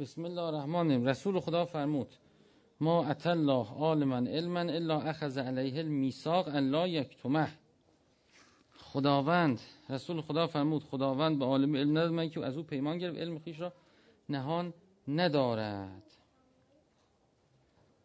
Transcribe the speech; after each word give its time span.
بسم 0.00 0.24
الله 0.24 0.42
الرحمن 0.42 0.74
الرحیم 0.74 1.06
رسول 1.06 1.40
خدا 1.40 1.64
فرمود 1.64 2.14
ما 2.80 3.10
اتى 3.10 3.28
الله 3.28 3.66
عالما 3.72 4.16
علما 4.16 4.60
الا 4.60 5.00
اخذ 5.00 5.38
علیه 5.38 5.78
المیثاق 5.78 6.48
ان 6.48 6.70
لا 6.70 6.86
یکتمه 6.86 7.48
خداوند 8.76 9.60
رسول 9.90 10.20
خدا 10.20 10.46
فرمود 10.46 10.84
خداوند 10.84 11.38
به 11.38 11.44
عالم 11.44 11.76
علم 11.76 11.90
نداد 11.98 12.10
من 12.10 12.30
که 12.30 12.44
از 12.44 12.56
او 12.56 12.62
پیمان 12.62 12.98
گرفت 12.98 13.18
علم 13.18 13.38
خیش 13.38 13.60
را 13.60 13.72
نهان 14.28 14.74
ندارد 15.08 16.02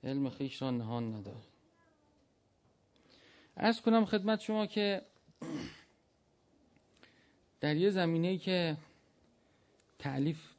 علم 0.04 0.30
خیش 0.30 0.62
را 0.62 0.72
نهان 0.72 1.16
ندارد 1.16 1.48
ارز 3.58 3.82
کنم 3.82 4.06
خدمت 4.06 4.40
شما 4.40 4.66
که 4.66 5.02
در 7.60 7.76
یه 7.76 7.90
زمینه 7.90 8.38
که 8.38 8.78
تعلیف 10.00 10.55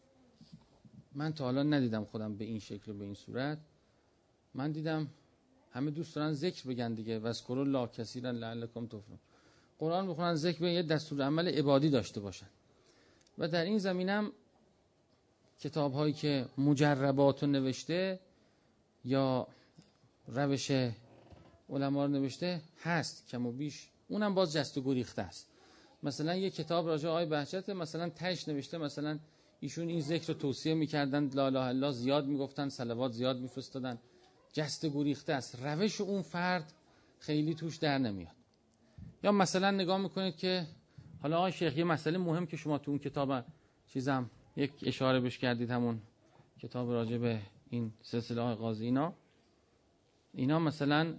من 1.16 1.32
تا 1.32 1.44
حالا 1.44 1.62
ندیدم 1.62 2.04
خودم 2.04 2.36
به 2.36 2.44
این 2.44 2.58
شکل 2.58 2.92
به 2.92 3.04
این 3.04 3.14
صورت. 3.14 3.58
من 4.54 4.72
دیدم 4.72 5.08
همه 5.70 5.90
دوست 5.90 6.14
دارن 6.14 6.32
ذکر 6.32 6.68
بگن 6.68 6.94
دیگه. 6.94 7.18
وذکروا 7.18 7.60
الله 7.60 7.86
کثیرا 7.86 8.30
لعلکم 8.30 8.86
تفلحون. 8.86 9.18
قرآن 9.78 10.08
بخونن 10.08 10.34
ذکر 10.34 10.60
به 10.60 10.72
یه 10.72 10.82
دستور 10.82 11.22
عمل 11.22 11.48
عبادی 11.48 11.90
داشته 11.90 12.20
باشن. 12.20 12.46
و 13.38 13.48
در 13.48 13.64
این 13.64 13.78
زمینم 13.78 14.32
کتاب 15.60 15.92
هایی 15.92 16.12
که 16.12 16.46
مجربات 16.58 17.42
رو 17.42 17.48
نوشته 17.48 18.20
یا 19.04 19.48
روش 20.28 20.70
علما 21.68 22.04
رو 22.04 22.12
نوشته 22.12 22.60
هست 22.82 23.28
کم 23.28 23.46
و 23.46 23.52
بیش. 23.52 23.88
اونم 24.08 24.34
باز 24.34 24.52
جست 24.52 24.78
و 24.78 24.82
گریخته 24.82 25.22
است. 25.22 25.48
مثلا 26.02 26.36
یه 26.36 26.50
کتاب 26.50 26.86
راجع 26.86 27.08
آی 27.08 27.26
بهجت 27.26 27.68
مثلا 27.68 28.08
تش 28.08 28.48
نوشته 28.48 28.78
مثلا 28.78 29.18
ایشون 29.60 29.88
این 29.88 30.00
ذکر 30.00 30.28
رو 30.28 30.34
توصیه 30.34 30.74
می‌کردن 30.74 31.30
لا 31.34 31.46
اله 31.46 31.60
الا 31.60 31.92
زیاد 31.92 32.26
می‌گفتن 32.26 32.68
صلوات 32.68 33.12
زیاد 33.12 33.40
میفرستادن. 33.40 33.98
جست 34.52 34.86
گریخته 34.86 35.32
است. 35.32 35.62
روش 35.62 36.00
اون 36.00 36.22
فرد 36.22 36.72
خیلی 37.18 37.54
توش 37.54 37.76
در 37.76 37.98
نمیاد. 37.98 38.34
یا 39.22 39.32
مثلا 39.32 39.70
نگاه 39.70 39.98
می‌کنید 39.98 40.36
که 40.36 40.66
حالا 41.22 41.36
آقای 41.36 41.52
شیخ 41.52 41.76
یه 41.76 41.84
مسئله 41.84 42.18
مهم 42.18 42.46
که 42.46 42.56
شما 42.56 42.78
تو 42.78 42.90
اون 42.90 43.00
کتاب 43.00 43.44
چیزم 43.88 44.30
یک 44.56 44.72
اشاره 44.82 45.20
بش 45.20 45.38
کردید 45.38 45.70
همون 45.70 46.00
کتاب 46.58 46.90
راجع 46.90 47.18
به 47.18 47.40
این 47.70 47.92
سلسله 48.02 48.42
های 48.42 48.54
قاضی 48.54 48.84
اینا. 48.84 49.14
اینا 50.32 50.58
مثلا 50.58 51.14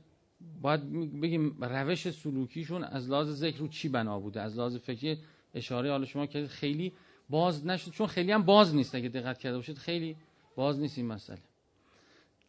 باید 0.62 0.82
بگیم 1.22 1.64
روش 1.64 2.12
سلوکیشون 2.12 2.84
از 2.84 3.10
لحاظ 3.10 3.30
ذکر 3.30 3.58
رو 3.58 3.68
چی 3.68 3.90
بنا 3.90 4.20
بوده؟ 4.20 4.42
از 4.42 4.58
لحاظ 4.58 4.76
فکری 4.76 5.18
اشاره. 5.58 5.92
حالا 5.92 6.06
شما 6.06 6.26
که 6.26 6.48
خیلی 6.48 6.94
باز 7.30 7.66
نشد 7.66 7.92
چون 7.92 8.08
خیلی 8.08 8.32
هم 8.32 8.44
باز 8.44 8.76
نیست 8.76 8.96
اگه 8.96 9.10
دقت 9.10 9.40
کرده 9.40 9.58
باشید 9.58 9.78
خیلی 9.78 10.16
باز 10.56 10.80
نیست 10.80 10.98
این 10.98 11.08
مسئله. 11.08 11.42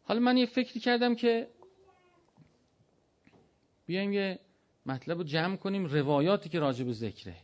حالا 0.03 0.21
من 0.21 0.37
یه 0.37 0.47
فکری 0.47 0.81
کردم 0.81 1.15
که 1.15 1.49
بیایم 3.87 4.13
یه 4.13 4.39
مطلب 4.87 5.19
رو 5.19 5.25
جمع 5.25 5.57
کنیم 5.57 5.87
روایاتی 5.87 6.49
که 6.49 6.59
راجع 6.59 6.85
به 6.85 6.93
ذکره. 6.93 7.37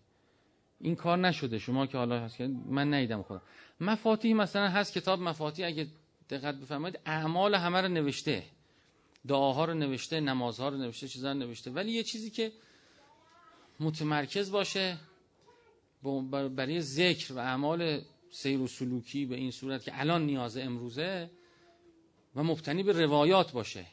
این 0.81 0.97
کار 0.97 1.19
نشده. 1.19 1.59
شما 1.59 1.87
که 1.87 1.99
حالا 1.99 2.21
هست 2.21 2.37
که 2.37 2.47
من 2.67 2.95
ندیدم 2.95 3.23
خودم. 3.23 3.43
مفاتیح 3.81 4.35
مثلا 4.35 4.69
هست 4.69 4.93
کتاب 4.93 5.21
مفاتیح 5.21 5.67
اگه 5.67 5.87
دقت 6.31 6.55
بفرمایید 6.55 6.99
اعمال 7.07 7.55
همه 7.55 7.81
رو 7.81 7.89
نوشته. 7.89 8.43
دعاها 9.29 9.65
رو 9.65 9.75
نوشته 9.75 10.21
نمازها 10.21 10.69
رو 10.69 10.77
نوشته 10.77 11.09
چیزا 11.09 11.33
رو 11.33 11.39
نوشته. 11.39 11.71
ولی 11.71 11.93
یه 11.93 12.03
چیزی 12.03 12.31
که 12.31 12.53
متمرکز 13.81 14.51
باشه 14.51 14.99
برای 16.49 16.81
ذکر 16.81 17.33
و 17.33 17.39
اعمال 17.39 18.01
سیر 18.31 18.61
و 18.61 18.67
سلوکی 18.67 19.27
به 19.27 19.37
این 19.37 19.51
صورت 19.51 19.85
که 19.85 20.01
الان 20.01 20.27
نیاز 20.27 20.57
امروزه 20.57 21.31
و 22.37 22.43
مبتنی 22.43 22.83
به 22.83 22.93
روایات 22.93 23.53
باشه. 23.53 23.87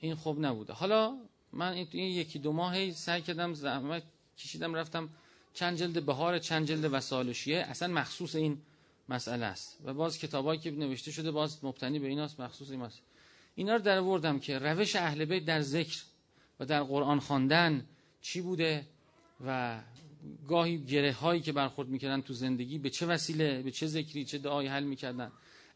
این 0.00 0.14
خوب 0.14 0.44
نبوده. 0.44 0.72
حالا 0.72 1.18
من 1.52 1.72
این 1.72 2.16
یکی 2.16 2.38
دو 2.38 2.52
ماه 2.52 2.90
سعی 2.90 3.22
کردم 3.22 3.54
زحمت 3.54 4.02
کشیدم 4.38 4.74
رفتم 4.74 5.08
چند 5.54 5.76
جلد 5.76 6.06
بهار 6.06 6.38
چند 6.38 6.66
جلد 6.66 7.32
شیعه 7.32 7.60
اصلا 7.60 7.88
مخصوص 7.94 8.34
این 8.34 8.58
مسئله 9.08 9.46
است. 9.46 9.78
و 9.84 9.94
باز 9.94 10.18
کتابایی 10.18 10.60
که 10.60 10.70
نوشته 10.70 11.10
شده 11.10 11.30
باز 11.30 11.64
مبتنی 11.64 11.98
به 11.98 12.06
ایناست 12.06 12.40
مخصوص 12.40 12.70
این 12.70 12.80
مسئله. 12.80 13.02
اینا 13.54 13.76
رو 13.76 13.82
در 13.82 13.98
آوردم 13.98 14.38
که 14.38 14.58
روش 14.58 14.96
اهل 14.96 15.24
بیت 15.24 15.44
در 15.44 15.60
ذکر 15.60 16.02
و 16.60 16.64
در 16.64 16.82
قرآن 16.82 17.20
خواندن 17.20 17.86
چی 18.20 18.40
بوده 18.40 18.86
و 19.46 19.80
گاهی 20.48 20.78
گره 20.78 21.12
هایی 21.12 21.40
که 21.40 21.52
برخورد 21.52 21.88
می‌کردن 21.88 22.20
تو 22.20 22.32
زندگی 22.32 22.78
به 22.78 22.90
چه 22.90 23.06
وسیله 23.06 23.62
به 23.62 23.70
چه 23.70 23.86
ذکری 23.86 24.24
چه 24.24 24.38
دعایی 24.38 24.68
حل 24.68 24.84
می‌کردن؟ 24.84 25.32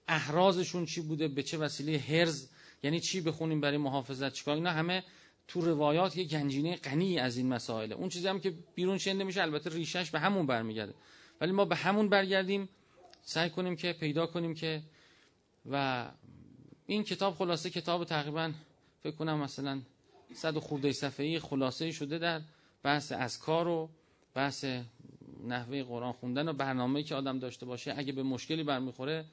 احرازشون 0.09 0.87
چی 0.87 1.01
بوده؟ 1.01 1.29
به 1.29 1.43
چه 1.43 1.59
وسیله 1.59 1.99
هرز 1.99 2.49
یعنی 2.83 3.01
چی 3.01 3.21
بخونیم 3.21 3.61
برای 3.61 3.77
محافظت؟ 3.77 4.33
چیکار؟ 4.33 4.55
اینا 4.55 4.71
همه 4.71 5.05
تو 5.49 5.61
روایات 5.61 6.17
یه 6.17 6.25
گنجینه 6.25 6.77
غنی 6.77 7.19
از 7.19 7.37
این 7.37 7.49
مسائله. 7.49 7.95
اون 7.95 8.09
چیزی 8.09 8.29
هم 8.29 8.41
که 8.41 8.55
بیرون 8.75 8.99
شنده 8.99 9.25
میشه 9.25 9.43
البته 9.43 9.71
ریشش 9.71 10.11
به 10.11 10.21
همون 10.21 10.47
برمیگرده. 10.47 10.95
ولی 11.41 11.53
ما 11.53 11.65
به 11.65 11.77
همون 11.77 12.09
برگردیم 12.09 12.69
سعی 13.23 13.51
کنیم 13.51 13.77
که 13.77 13.93
پیدا 13.93 14.27
کنیم 14.27 14.55
که 14.55 14.83
و 15.71 16.09
این 16.87 17.05
کتاب 17.05 17.35
خلاصه 17.35 17.71
کتاب 17.71 18.05
تقریبا 18.05 18.53
فکر 19.03 19.17
کنم 19.17 19.39
مثلا 19.39 19.81
صد 20.35 20.59
خورده 20.59 20.93
صفحه‌ای 20.93 21.39
خلاصه 21.39 21.93
شده 21.93 22.19
در 22.19 22.41
بحث 22.83 23.39
کار 23.39 23.69
و 23.69 23.91
بحث 24.35 24.65
نحوه 25.47 25.83
قرآن 25.83 26.13
خوندن 26.13 26.49
و 26.49 26.53
برنامه‌ای 26.53 27.05
که 27.05 27.15
آدم 27.15 27.39
داشته 27.39 27.67
باشه 27.67 27.95
اگه 27.97 28.13
به 28.13 28.23
مشکلی 28.23 28.63
برمیخوره 28.63 29.25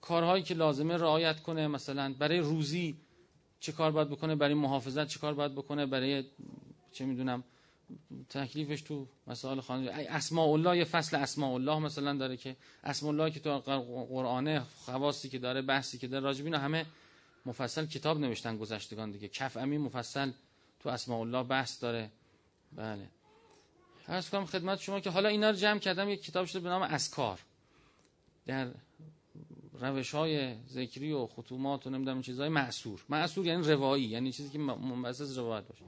کارهایی 0.00 0.42
که 0.42 0.54
لازمه 0.54 0.96
رعایت 0.96 1.40
کنه. 1.40 1.68
مثلا 1.68 2.14
برای 2.18 2.38
روزی 2.38 2.96
چه 3.60 3.72
کار 3.72 3.90
باید 3.90 4.08
بکنه؟ 4.08 4.36
برای 4.36 4.54
محافظت 4.54 5.08
چه 5.08 5.18
کار 5.18 5.34
باید 5.34 5.52
بکنه؟ 5.52 5.86
برای 5.86 6.24
چه 6.92 7.04
می‌دونم 7.04 7.44
تکلیفش 8.30 8.82
تو 8.82 9.06
مسائل 9.26 9.60
خانه. 9.60 9.90
اسماء 9.90 10.48
الله 10.52 10.78
یه 10.78 10.84
فصل 10.84 11.16
اسماء 11.16 11.54
الله 11.54 11.78
مثلا 11.78 12.14
داره 12.14 12.36
که 12.36 12.56
اسماء 12.84 13.12
الله 13.12 13.30
که 13.30 13.40
تو 13.40 13.58
قرآنه 14.08 14.60
خواصی 14.60 15.28
که 15.28 15.38
داره 15.38 15.62
بحثی 15.62 15.98
که 15.98 16.08
داره 16.08 16.24
راجب 16.24 16.44
اینا 16.44 16.58
همه 16.58 16.86
مفصل 17.46 17.86
کتاب 17.86 18.20
نوشتن 18.20 18.56
گذشتگان 18.56 19.10
دیگه. 19.10 19.28
کف 19.28 19.56
امی 19.56 19.78
مفصل 19.78 20.30
تو 20.80 20.88
اسماء 20.88 21.20
الله 21.20 21.42
بحث 21.42 21.82
داره. 21.82 22.10
بله. 22.72 23.08
عرض 24.08 24.30
کنم 24.30 24.46
خدمت 24.46 24.80
شما 24.80 25.00
که 25.00 25.10
حالا 25.10 25.28
اینا 25.28 25.50
رو 25.50 25.56
جمع 25.56 25.78
کردم 25.78 26.08
یک 26.08 26.22
کتاب 26.22 26.46
شده 26.46 26.60
به 26.60 26.68
نام 26.68 26.82
اسکار 26.82 27.40
در 28.46 28.68
روش 29.80 30.14
های 30.14 30.54
ذکری 30.68 31.12
و 31.12 31.26
خطومات 31.26 31.86
و 31.86 31.90
نمی‌دونم 31.90 32.22
چیزهای 32.22 32.48
معصور. 32.48 33.04
معصور 33.08 33.46
یعنی 33.46 33.62
روایی 33.62 34.04
یعنی 34.04 34.32
چیزی 34.32 34.50
که 34.50 34.58
منبسط 34.58 35.38
روایت 35.38 35.64
باشه. 35.64 35.84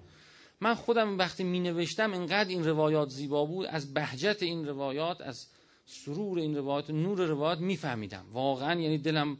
من 0.61 0.75
خودم 0.75 1.19
وقتی 1.19 1.45
می 1.45 1.61
نوشتم 1.61 2.13
اینقدر 2.13 2.49
این 2.49 2.65
روایات 2.65 3.09
زیبا 3.09 3.45
بود 3.45 3.67
از 3.67 3.95
بهجت 3.95 4.43
این 4.43 4.67
روایات 4.67 5.21
از 5.21 5.47
سرور 5.87 6.39
این 6.39 6.57
روایات 6.57 6.91
نور 6.91 7.27
روایات 7.27 7.59
میفهمیدم. 7.59 8.27
واقعا 8.33 8.81
یعنی 8.81 8.99
دلم 8.99 9.39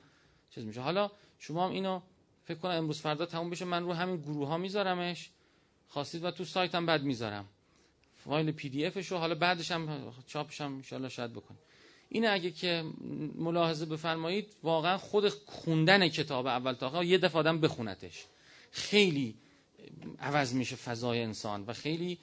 چیز 0.51 0.65
میشه. 0.65 0.81
حالا 0.81 1.11
شما 1.39 1.67
هم 1.67 1.73
اینو 1.73 2.01
فکر 2.45 2.59
کنم 2.59 2.73
امروز 2.73 3.01
فردا 3.01 3.27
تموم 3.27 3.51
بشه 3.51 3.65
من 3.65 3.85
رو 3.85 3.93
همین 3.93 4.17
گروه 4.17 4.49
ها 4.49 4.59
میذارمش. 4.59 5.31
خواستید 5.89 6.25
و 6.25 6.31
تو 6.31 6.45
سایتم 6.45 6.87
بعد 6.87 7.03
می‌ذارم. 7.03 7.49
فایل 8.25 8.51
پی 8.53 8.69
دی 8.69 8.87
افشو 8.87 9.17
حالا 9.17 9.35
بعدش 9.35 9.71
هم 9.71 10.13
چاپش 10.27 10.61
هم 10.61 10.83
ان 10.93 11.09
شاید 11.09 11.33
بکنم 11.33 11.59
این 12.09 12.27
اگه 12.27 12.51
که 12.51 12.85
ملاحظه 13.35 13.87
بفرمایید 13.87 14.57
واقعا 14.63 14.99
خود 14.99 15.29
خوندن 15.29 16.09
کتاب 16.09 16.47
اول 16.47 16.73
تا 16.73 16.87
آخر 16.87 17.05
یه 17.05 17.19
دفعه 17.19 17.39
آدم 17.39 17.61
بخونتش. 17.61 18.25
خیلی 18.71 19.35
عوض 20.21 20.55
میشه 20.55 20.77
فضای 20.77 21.23
انسان 21.23 21.65
و 21.67 21.73
خیلی 21.73 22.19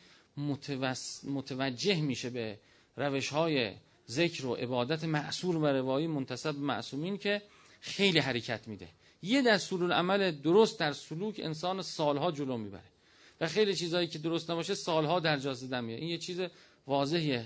متوجه 1.24 2.02
میشه 2.02 2.30
به 2.30 2.60
روش 2.98 3.30
های 3.30 3.72
ذکر 4.10 4.46
و 4.46 4.56
عبادت 4.56 5.04
معصور 5.04 5.56
و 5.56 5.66
روایی 5.66 6.08
منتصب 6.08 6.56
معصومین 6.56 7.18
که 7.18 7.42
خیلی 7.82 8.20
حرکت 8.20 8.68
میده. 8.68 8.88
یه 9.22 9.42
دستور 9.42 9.84
العمل 9.84 10.32
درست 10.32 10.80
در 10.80 10.94
سلوک 10.94 11.40
انسان 11.44 11.82
سالها 11.82 12.32
جلو 12.32 12.58
می‌بره. 12.58 12.97
و 13.42 13.48
خیلی 13.48 13.76
چیزهایی 13.76 14.08
که 14.08 14.20
درست 14.20 14.52
نباشه 14.52 14.76
سالها 14.76 15.20
در 15.20 15.38
جا 15.38 15.54
زدن 15.54 15.84
میاد 15.84 16.00
این 16.00 16.10
یه 16.10 16.18
چیز 16.18 16.42
واضحیه. 16.88 17.46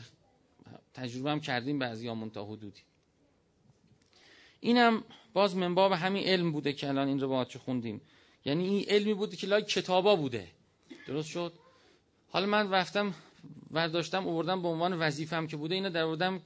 تجربه 0.93 1.31
هم 1.31 1.39
کردیم 1.39 1.79
بعضی 1.79 2.07
ها 2.07 2.15
منتا 2.15 2.45
حدودی. 2.45 2.81
اینم 4.59 5.03
باز 5.33 5.55
منباب 5.55 5.91
همین 5.91 6.23
علم 6.23 6.51
بوده 6.51 6.73
که 6.73 6.87
الان 6.87 7.07
این 7.07 7.19
روایات 7.19 7.57
خوندیم. 7.57 8.01
یعنی 8.45 8.67
این 8.67 8.85
علمی 8.87 9.13
بوده 9.13 9.35
که 9.35 9.47
لای 9.47 9.61
کتابا 9.61 10.15
بوده. 10.15 10.47
درست 11.07 11.29
شد؟ 11.29 11.53
حالا 12.29 12.45
من 12.45 12.71
رفتم 12.71 13.13
ورداشتم 13.71 14.27
اووردم 14.27 14.61
به 14.61 14.67
عنوان 14.67 14.93
وظیفم 14.99 15.47
که 15.47 15.57
بوده 15.57 15.75
اینو 15.75 15.89
در 15.89 16.03
آوردم 16.03 16.41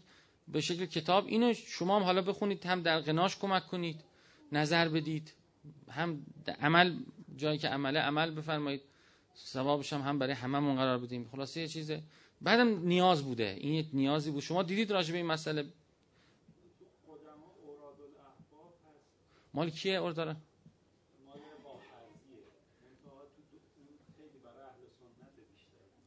به 0.47 0.61
شکل 0.61 0.85
کتاب. 0.85 1.27
اینو 1.27 1.53
شما 1.53 1.95
هم 1.95 2.03
حالا 2.03 2.21
بخونید 2.21 2.65
هم 2.65 2.81
در 2.81 2.99
قناش 2.99 3.37
کمک 3.37 3.67
کنید 3.67 4.03
نظر 4.51 4.89
بدید 4.89 5.33
هم 5.91 6.25
عمل 6.59 6.97
جایی 7.35 7.57
که 7.57 7.67
عمله 7.67 7.99
عمل 7.99 8.31
بفرمایید. 8.31 8.81
ثوابش 9.37 9.93
هم 9.93 10.01
هم 10.01 10.19
برای 10.19 10.33
هممون 10.33 10.75
قرار 10.75 10.97
بدیم 10.97 11.29
خلاصه 11.31 11.61
یه 11.61 11.67
چیزه. 11.67 12.03
بعدم 12.41 12.79
نیاز 12.87 13.23
بوده. 13.23 13.55
این 13.59 13.89
نیازی 13.93 14.31
بود. 14.31 14.41
شما 14.41 14.63
دیدید 14.63 14.91
راجع 14.91 15.11
به 15.11 15.17
این 15.17 15.27
مسئله؟ 15.27 15.65
مال 19.53 19.69
کیه 19.69 19.99
اور 19.99 20.11
داره؟ 20.11 20.35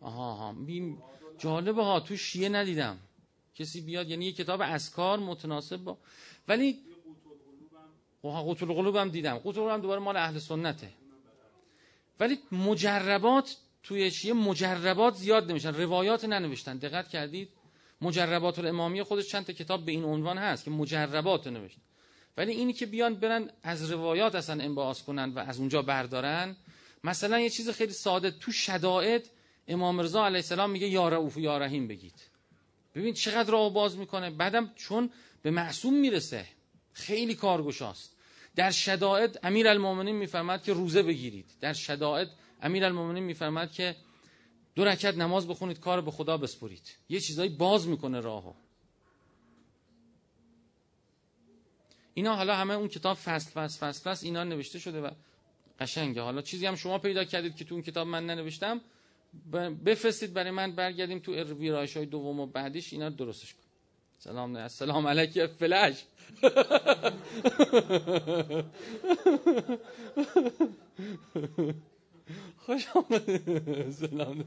آها 0.01 0.31
آها. 0.33 0.55
جالبه 1.39 1.83
ها. 1.85 2.01
تو 2.01 2.17
شیعه 2.17 2.49
ندیدم. 2.49 2.99
کسی 3.55 3.81
بیاد 3.81 4.09
یعنی 4.09 4.25
یه 4.25 4.33
کتاب 4.33 4.61
اسکار 4.61 5.19
متناسب 5.19 5.77
با 5.77 5.99
ولی 6.49 6.79
قوت 8.23 8.63
القلوب 8.63 8.97
هم 8.97 9.09
دیدم. 9.09 9.39
قوت 9.39 9.59
القلوب 9.59 9.75
هم 9.75 9.81
دوباره 9.81 10.01
مال 10.01 10.17
اهل 10.17 10.39
سنته. 10.39 10.93
ولی 12.21 12.39
مجربات 12.53 13.57
توی 13.83 14.11
شیعه 14.11 14.35
مجربات 14.35 15.15
زیاد 15.15 15.51
نمیشن. 15.51 15.75
روایات 15.75 16.25
ننوشتن. 16.25 16.79
دقت 16.79 17.09
کردید؟ 17.09 17.49
مجربات 18.01 18.59
الامامیه 18.59 19.05
خودش 19.05 19.29
چند 19.29 19.45
تا 19.45 19.53
کتاب 19.53 19.85
به 19.85 19.93
این 19.93 20.05
عنوان 20.05 20.39
هست 20.39 20.65
که 20.65 20.71
مجربات 20.71 21.47
نوشتن. 21.47 21.81
ولی 22.37 22.53
اینی 22.53 22.73
که 22.73 22.87
بیان 22.87 23.15
برن 23.15 23.51
از 23.63 23.91
روایات 23.91 24.35
اصلا 24.35 24.65
انبعاث 24.65 25.03
کنن 25.03 25.31
و 25.31 25.39
از 25.39 25.59
اونجا 25.59 25.83
بردارن 25.83 26.57
مثلا 27.05 27.41
یه 27.41 27.51
چیز 27.51 27.71
خیلی 27.71 27.93
ساده. 27.93 28.31
تو 28.31 28.53
شدائد 28.53 29.31
امام 29.69 30.01
رضا 30.01 30.27
علیه 30.27 30.37
السلام 30.37 30.71
میگه 30.71 30.89
یا 30.89 31.09
رؤوف 31.09 31.37
و 31.37 31.41
یا 31.41 31.59
رحیم 31.59 31.89
بگید. 31.89 32.15
ببین 32.95 33.15
چقدر 33.15 33.51
راه 33.51 33.73
باز 33.73 33.97
می‌کنه. 33.97 34.31
بعدم 34.31 34.73
چون 34.77 35.11
به 35.43 35.51
معصوم 35.51 35.95
می‌رسه. 35.95 36.47
خیلی 36.93 37.35
کارگشاست. 37.35 38.17
در 38.59 38.71
شدائد 38.71 39.39
امیر 39.43 39.69
المومنین 39.69 40.17
میفرماد 40.17 40.63
که 40.63 40.73
روزه 40.73 41.03
بگیرید. 41.03 41.51
در 41.61 41.73
شدائد 41.73 42.29
امیر 42.63 42.85
المومنین 42.85 43.25
میفرماد 43.25 43.73
که 43.73 43.97
دو 44.75 44.85
رکعت 44.85 45.15
نماز 45.15 45.49
بخونید 45.49 45.81
کار 45.81 46.01
به 46.01 46.11
خدا 46.11 46.37
بسپرید. 46.37 46.97
یه 47.09 47.21
چیزایی 47.21 47.51
باز 47.51 47.89
می‌کنه 47.89 48.21
راهو. 48.21 48.53
اینا 52.15 52.37
حالا 52.37 52.57
همه 52.57 52.75
اون 52.75 52.89
کتاب 52.89 53.17
فصل 53.17 53.51
فصل 53.51 53.79
فصل 53.79 54.11
فصل 54.11 54.27
اینا 54.27 54.45
نوشته 54.45 54.79
شده 54.79 55.01
و 55.01 55.11
قشنگه. 55.81 56.23
حالا 56.23 56.43
چیزی 56.43 56.67
هم 56.67 56.75
شما 56.75 56.99
پیدا 56.99 57.25
کردید 57.25 57.57
که 57.57 57.65
تو 57.65 57.75
اون 57.75 57.83
کتاب 57.83 58.07
من 58.07 58.27
ننوشتم 58.27 58.81
بفرستید 59.85 60.33
برای 60.33 60.51
من 60.51 60.73
برگردیم 60.73 61.19
تو 61.19 61.35
ویرایش 61.35 61.97
های 61.97 62.07
دوم 62.07 62.41
و 62.41 62.47
بعدیش 62.47 62.93
اینا 62.93 63.09
درستش 63.11 63.55
سلام 64.29 64.53
نه 64.53 64.63
السلام 64.63 65.07
علیک 65.07 65.47
فلش. 65.47 66.05
خوش 72.57 72.87
آمده 72.97 73.91
سلام 73.91 74.45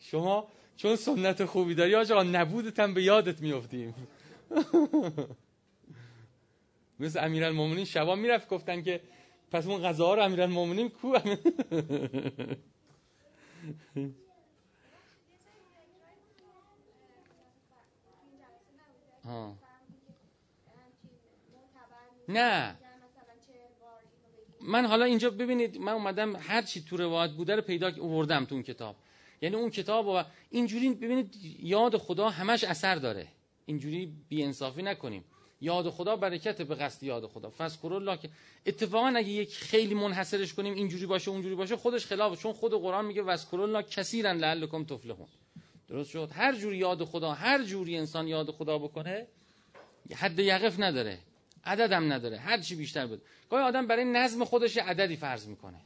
شما 0.00 0.48
چون 0.76 0.96
سنت 0.96 1.44
خوبی 1.44 1.74
داری 1.74 1.94
آجا 1.94 2.22
نبودت 2.22 2.80
هم 2.80 2.94
به 2.94 3.02
یادت 3.02 3.40
میفتیم 3.40 3.94
مثل 7.00 7.24
امیرالمومنین 7.24 7.84
شبا 7.84 8.14
می‌رفت 8.14 8.48
گفتن 8.48 8.82
که 8.82 9.00
پس 9.50 9.66
اون 9.66 9.82
غذا 9.82 10.14
رو 10.14 10.22
امیرالمومنین 10.22 10.88
کو؟ 10.88 11.18
نه. 22.28 22.76
من 24.60 24.86
حالا 24.86 25.04
اینجا 25.04 25.30
ببینید 25.30 25.78
من 25.78 25.92
اومدم 25.92 26.36
هر 26.36 26.62
چی 26.62 26.84
تو 26.84 26.96
روایت 26.96 27.30
بوده 27.30 27.56
رو 27.56 27.62
پیدا 27.62 27.92
آوردم 28.02 28.44
تو 28.44 28.54
اون 28.54 28.64
کتاب. 28.64 28.96
یعنی 29.42 29.56
اون 29.56 29.70
کتاب 29.70 30.06
و 30.06 30.22
اینجوری 30.50 30.94
ببینید 30.94 31.36
یاد 31.62 31.96
خدا 31.96 32.28
همش 32.28 32.64
اثر 32.64 32.94
داره. 32.94 33.28
اینجوری 33.66 34.12
بی 34.28 34.42
انصافی 34.42 34.82
نکنیم. 34.82 35.24
یاد 35.60 35.90
خدا 35.90 36.16
برکت 36.16 36.62
به 36.62 36.74
قصد 36.74 37.02
یاد 37.02 37.26
خدا. 37.26 37.50
فذکر 37.50 37.92
الله 37.92 38.16
که 38.16 38.30
اتفاقا 38.66 39.06
اگه 39.06 39.28
یک 39.28 39.54
خیلی 39.54 39.94
منحصرش 39.94 40.54
کنیم 40.54 40.74
اینجوری 40.74 41.06
باشه 41.06 41.30
اونجوری 41.30 41.54
باشه 41.54 41.76
خودش 41.76 42.06
خلافه 42.06 42.36
چون 42.36 42.52
خود 42.52 42.72
قرآن 42.72 43.04
میگه 43.04 43.22
وذکر 43.22 43.60
الله 43.60 43.82
کثیرا 43.82 44.32
لعلکم 44.32 44.84
تفلحون. 44.84 45.28
درست 45.88 46.10
شد؟ 46.10 46.30
هر 46.32 46.54
جوری 46.54 46.76
یاد 46.76 47.04
خدا 47.04 47.32
هر 47.32 47.64
جوری 47.64 47.96
انسان 47.96 48.28
یاد 48.28 48.50
خدا 48.50 48.78
بکنه 48.78 49.26
حد 50.16 50.38
یقف 50.38 50.80
نداره 50.80 51.18
عددم 51.64 52.12
نداره 52.12 52.38
هر 52.38 52.58
چی 52.58 52.76
بیشتر 52.76 53.06
بود 53.06 53.22
گاهی 53.50 53.64
آدم 53.64 53.86
برای 53.86 54.04
نظم 54.04 54.44
خودش 54.44 54.76
عددی 54.76 55.16
فرض 55.16 55.46
می‌کنه. 55.46 55.80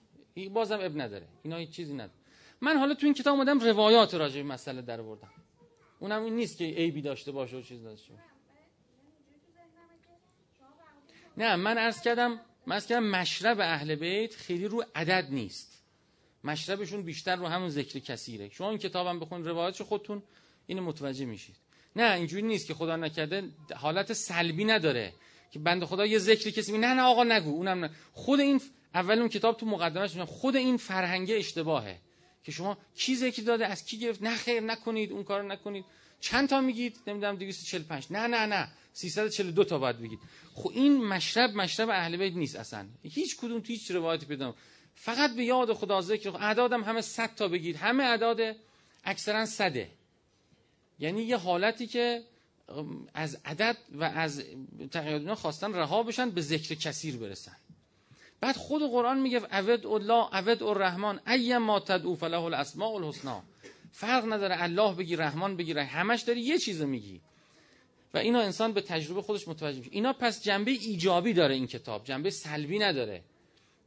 بازم 0.50 0.80
اب 0.80 1.00
نداره. 1.00 1.26
اینا 1.42 1.56
هیچ 1.56 1.70
چیزی 1.70 1.94
نداره. 1.94 2.12
من 2.60 2.76
حالا 2.76 2.94
تو 2.94 3.06
این 3.06 3.14
کتاب 3.14 3.34
اومدم 3.34 3.58
روایات 3.58 4.14
راجع 4.14 4.36
به 4.36 4.42
مسئله 4.42 4.82
در 4.82 5.00
آوردم 5.00 5.30
اونم 5.98 6.24
این 6.24 6.36
نیست 6.36 6.58
که 6.58 6.64
عیبی 6.64 7.02
داشته 7.02 7.32
باشه 7.32 7.56
و 7.56 7.62
چیز 7.62 7.82
داشته 7.82 8.14
نه 11.36 11.56
من 11.56 11.78
عرض 11.78 12.00
کردم 12.00 12.40
من 12.66 12.74
عرض 12.74 12.86
کردم 12.86 13.06
مشرب 13.06 13.60
اهل 13.60 13.94
بیت 13.94 14.34
خیلی 14.34 14.64
رو 14.64 14.84
عدد 14.94 15.26
نیست. 15.30 15.81
مشربشون 16.44 17.02
بیشتر 17.02 17.36
رو 17.36 17.46
همون 17.46 17.68
ذکر 17.68 17.98
کثیره. 17.98 18.48
شما 18.48 18.70
این 18.70 18.78
کتابم 18.78 19.20
بخون 19.20 19.44
روایتش 19.44 19.82
خودتون 19.82 20.22
اینو 20.66 20.82
متوجه 20.82 21.24
میشید. 21.24 21.56
نه 21.96 22.12
اینجوری 22.12 22.42
نیست 22.42 22.66
که 22.66 22.74
خدا 22.74 22.96
نکرده 22.96 23.48
حالت 23.76 24.12
سلبی 24.12 24.64
نداره 24.64 25.12
که 25.50 25.58
بنده 25.58 25.86
خدا 25.86 26.06
یه 26.06 26.18
ذکری 26.18 26.52
کسی 26.52 26.78
نه 26.78 26.94
نه 26.94 27.02
آقا 27.02 27.24
نگو 27.24 27.50
اونم 27.50 27.84
نه. 27.84 27.90
خود 28.12 28.40
این 28.40 28.60
اول 28.94 29.18
اون 29.18 29.28
کتاب 29.28 29.56
تو 29.56 29.66
مقدمش 29.66 30.18
خود 30.18 30.56
این 30.56 30.76
فرهنگ 30.76 31.30
اشتباهه 31.30 31.98
که 32.44 32.52
شما 32.52 32.78
کی 32.96 33.16
ذکر 33.16 33.42
داده 33.42 33.66
از 33.66 33.84
کی 33.84 33.98
گرفت؟ 33.98 34.22
نه 34.22 34.36
خیر 34.36 34.60
نکنید 34.60 35.12
اون 35.12 35.24
کارو 35.24 35.48
نکنید. 35.48 35.84
چند 36.20 36.48
تا 36.48 36.60
میگید؟ 36.60 37.00
نمی‌دونم 37.06 37.36
245 37.36 38.06
نه 38.10 38.26
نه 38.26 38.46
نه 38.46 38.68
342 38.92 39.64
تا 39.64 39.78
باید 39.78 39.98
بگید. 39.98 40.18
خب 40.54 40.70
این 40.74 41.04
مشرب 41.04 41.54
مشرب 41.54 41.88
اهل 41.90 42.16
بیت 42.16 42.34
نیست 42.34 42.56
اصلا. 42.56 42.88
هیچ 43.02 43.36
کدوم 43.36 43.60
تو 43.60 43.66
هیچ 43.66 43.90
روایتی 43.90 44.26
پیدا 44.26 44.54
فقط 44.94 45.34
به 45.34 45.44
یاد 45.44 45.72
خدا 45.72 46.00
ذکر 46.00 46.30
اعدادم 46.30 46.84
همه 46.84 47.00
100 47.00 47.34
تا 47.34 47.48
بگید. 47.48 47.76
همه 47.76 48.04
اعداد 48.04 48.56
اکثرا 49.04 49.46
صده. 49.46 49.90
یعنی 50.98 51.22
یه 51.22 51.36
حالتی 51.36 51.86
که 51.86 52.22
از 53.14 53.38
عدد 53.44 53.76
و 53.92 54.04
از 54.04 54.44
تقییدنا 54.90 55.34
خواستن 55.34 55.74
رها 55.74 56.02
بشن 56.02 56.30
به 56.30 56.40
ذکر 56.40 56.74
کثیر 56.74 57.16
برسن. 57.16 57.56
بعد 58.40 58.56
خود 58.56 58.82
قرآن 58.82 59.20
میگه 59.20 59.42
اود 59.52 59.86
الله 59.86 60.34
اود 60.34 60.62
الرحمن 60.62 61.20
ایم 61.26 61.58
ما 61.58 61.80
تدعو 61.80 62.14
فله 62.14 62.42
الاسماء 62.42 62.94
الحسنا 62.94 63.42
فرق 63.92 64.32
نداره 64.32 64.62
الله 64.62 64.94
بگی 64.94 65.16
رحمان 65.16 65.56
بگی 65.56 65.72
همش 65.72 66.22
داری 66.22 66.40
یه 66.40 66.58
چیز 66.58 66.82
میگی. 66.82 67.20
و 68.14 68.18
اینا 68.18 68.40
انسان 68.40 68.72
به 68.72 68.80
تجربه 68.80 69.22
خودش 69.22 69.48
متوجه 69.48 69.78
میشه. 69.78 69.90
اینا 69.92 70.12
پس 70.12 70.42
جنبه 70.42 70.70
ایجابی 70.70 71.32
داره 71.32 71.54
این 71.54 71.66
کتاب. 71.66 72.04
جنبه 72.04 72.30
سلبی 72.30 72.78
نداره. 72.78 73.22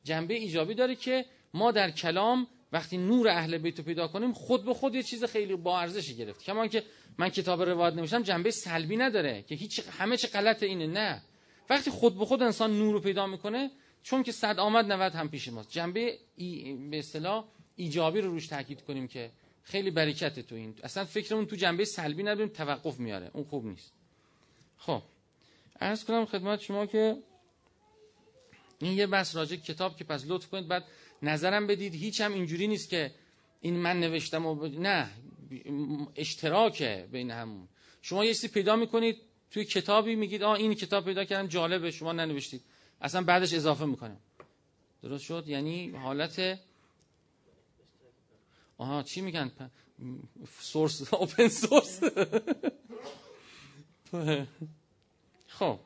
جنبه 0.06 0.34
ایجابی 0.34 0.74
داره 0.74 0.96
که 0.96 1.26
ما 1.54 1.72
در 1.72 1.92
کلام 1.92 2.48
وقتی 2.72 2.98
نور 2.98 3.28
اهل 3.28 3.58
بیت 3.58 3.78
رو 3.78 3.86
پیدا 3.86 4.08
کنیم 4.08 4.34
خود 4.34 4.66
به 4.66 4.74
خود 4.74 4.96
یه 4.96 5.04
چیز 5.04 5.24
خیلی 5.24 5.56
با 5.56 5.80
ارزشی 5.80 6.16
گرفت. 6.16 6.44
کما 6.44 6.68
که 6.68 6.84
من 7.18 7.30
کتاب 7.30 7.62
روایت 7.62 7.94
نوشتم 7.94 8.24
جنبه 8.24 8.52
سلبی 8.52 8.98
نداره 8.98 9.42
که 9.42 9.56
هیچ 9.56 9.82
همه 10.00 10.18
چی 10.18 10.28
غلط 10.28 10.64
اینه 10.64 10.88
نه. 10.88 11.22
وقتی 11.70 11.92
خود 11.92 12.18
به 12.18 12.26
خود 12.26 12.44
انسان 12.44 12.78
نور 12.78 12.94
رو 12.94 13.00
پیدا 13.00 13.28
می‌کنه 13.28 13.72
چون 14.04 14.24
که 14.24 14.32
صد 14.32 14.60
آمد 14.60 14.92
90 14.92 15.14
هم 15.16 15.30
پیش 15.30 15.48
ماست. 15.48 15.70
جنبه 15.70 16.18
ای 16.36 16.74
به 16.92 17.00
اصطلاح 17.00 17.46
ایجابی 17.76 18.22
رو 18.22 18.32
روش 18.32 18.48
تاکید 18.48 18.82
کنیم 18.82 19.08
که 19.08 19.32
خیلی 19.64 19.92
برکت 19.92 20.40
تو 20.40 20.56
این. 20.56 20.76
اصلا 20.84 21.06
فکرمون 21.06 21.46
تو 21.46 21.56
جنبه 21.56 21.86
سلبی 21.86 22.24
نبریم 22.24 22.48
توقف 22.48 23.00
میاره. 23.00 23.32
اون 23.34 23.44
خوب 23.44 23.66
نیست. 23.66 23.94
خب. 24.78 25.02
عرض 25.82 26.04
کنم 26.04 26.26
خدمت 26.26 26.62
شما 26.62 26.86
که 26.86 27.18
این 28.80 28.94
یه 28.94 29.08
بس 29.08 29.36
راجع 29.36 29.56
کتاب 29.56 29.98
که 29.98 30.04
پس 30.04 30.24
لطف 30.28 30.48
کنید 30.48 30.68
بعد 30.68 30.86
نظرم 31.22 31.68
بدید. 31.68 31.96
هیچ 31.96 32.22
هم 32.22 32.34
اینجوری 32.34 32.68
نیست 32.68 32.90
که 32.90 33.12
این 33.62 33.76
من 33.76 34.00
نوشتم 34.00 34.46
و 34.46 34.68
نه 34.68 35.12
اشتراکه 36.16 37.08
بین 37.12 37.32
همون. 37.32 37.68
شما 38.02 38.26
یه 38.26 38.34
چیزی 38.34 38.48
پیدا 38.48 38.76
می‌کنید 38.76 39.18
توی 39.52 39.66
کتابی 39.66 40.16
میگید 40.16 40.44
آ 40.44 40.54
این 40.54 40.74
کتاب 40.74 41.06
پیدا 41.06 41.26
کردم 41.26 41.48
جالبه 41.48 41.92
شما 41.92 42.14
ننوشتید. 42.14 42.62
اصلا 43.02 43.22
بعدش 43.22 43.54
اضافه 43.54 43.86
می‌کنم. 43.86 44.18
درست 45.04 45.24
شد؟ 45.24 45.44
یعنی 45.48 45.90
حالت 45.90 46.60
آها 48.78 49.04
چی 49.04 49.22
میگن؟ 49.22 49.52
سورس 50.60 51.14
اوپن 51.14 51.48
سورس 51.48 52.02
خب. 55.58 55.80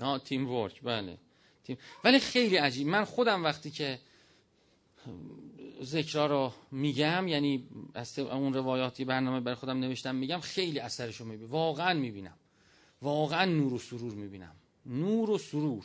نه 0.00 0.18
تیم 0.18 0.50
ورک 0.50 0.82
بله. 0.82 1.18
تیم 1.64 1.78
ولی 2.04 2.18
خیلی 2.18 2.56
عجیب. 2.56 2.86
من 2.86 3.04
خودم 3.04 3.44
وقتی 3.44 3.70
که 3.70 3.98
ذکرها 5.82 6.26
رو 6.26 6.52
میگم 6.70 7.28
یعنی 7.28 7.68
از 7.94 8.18
اون 8.18 8.54
روایاتی 8.54 9.04
برنامه 9.04 9.40
برای 9.40 9.54
خودم 9.54 9.80
نوشتم 9.80 10.14
میگم 10.14 10.40
خیلی 10.40 10.78
اثرشو 10.78 11.24
می‌بینم 11.24 11.50
واقعا 11.50 11.94
می‌بینم. 11.94 12.36
واقعا 13.02 13.44
نور 13.44 13.72
و 13.74 13.78
سرور 13.78 14.14
می‌بینم. 14.14 14.54
نور 14.86 15.30
و 15.30 15.38
سرور. 15.38 15.84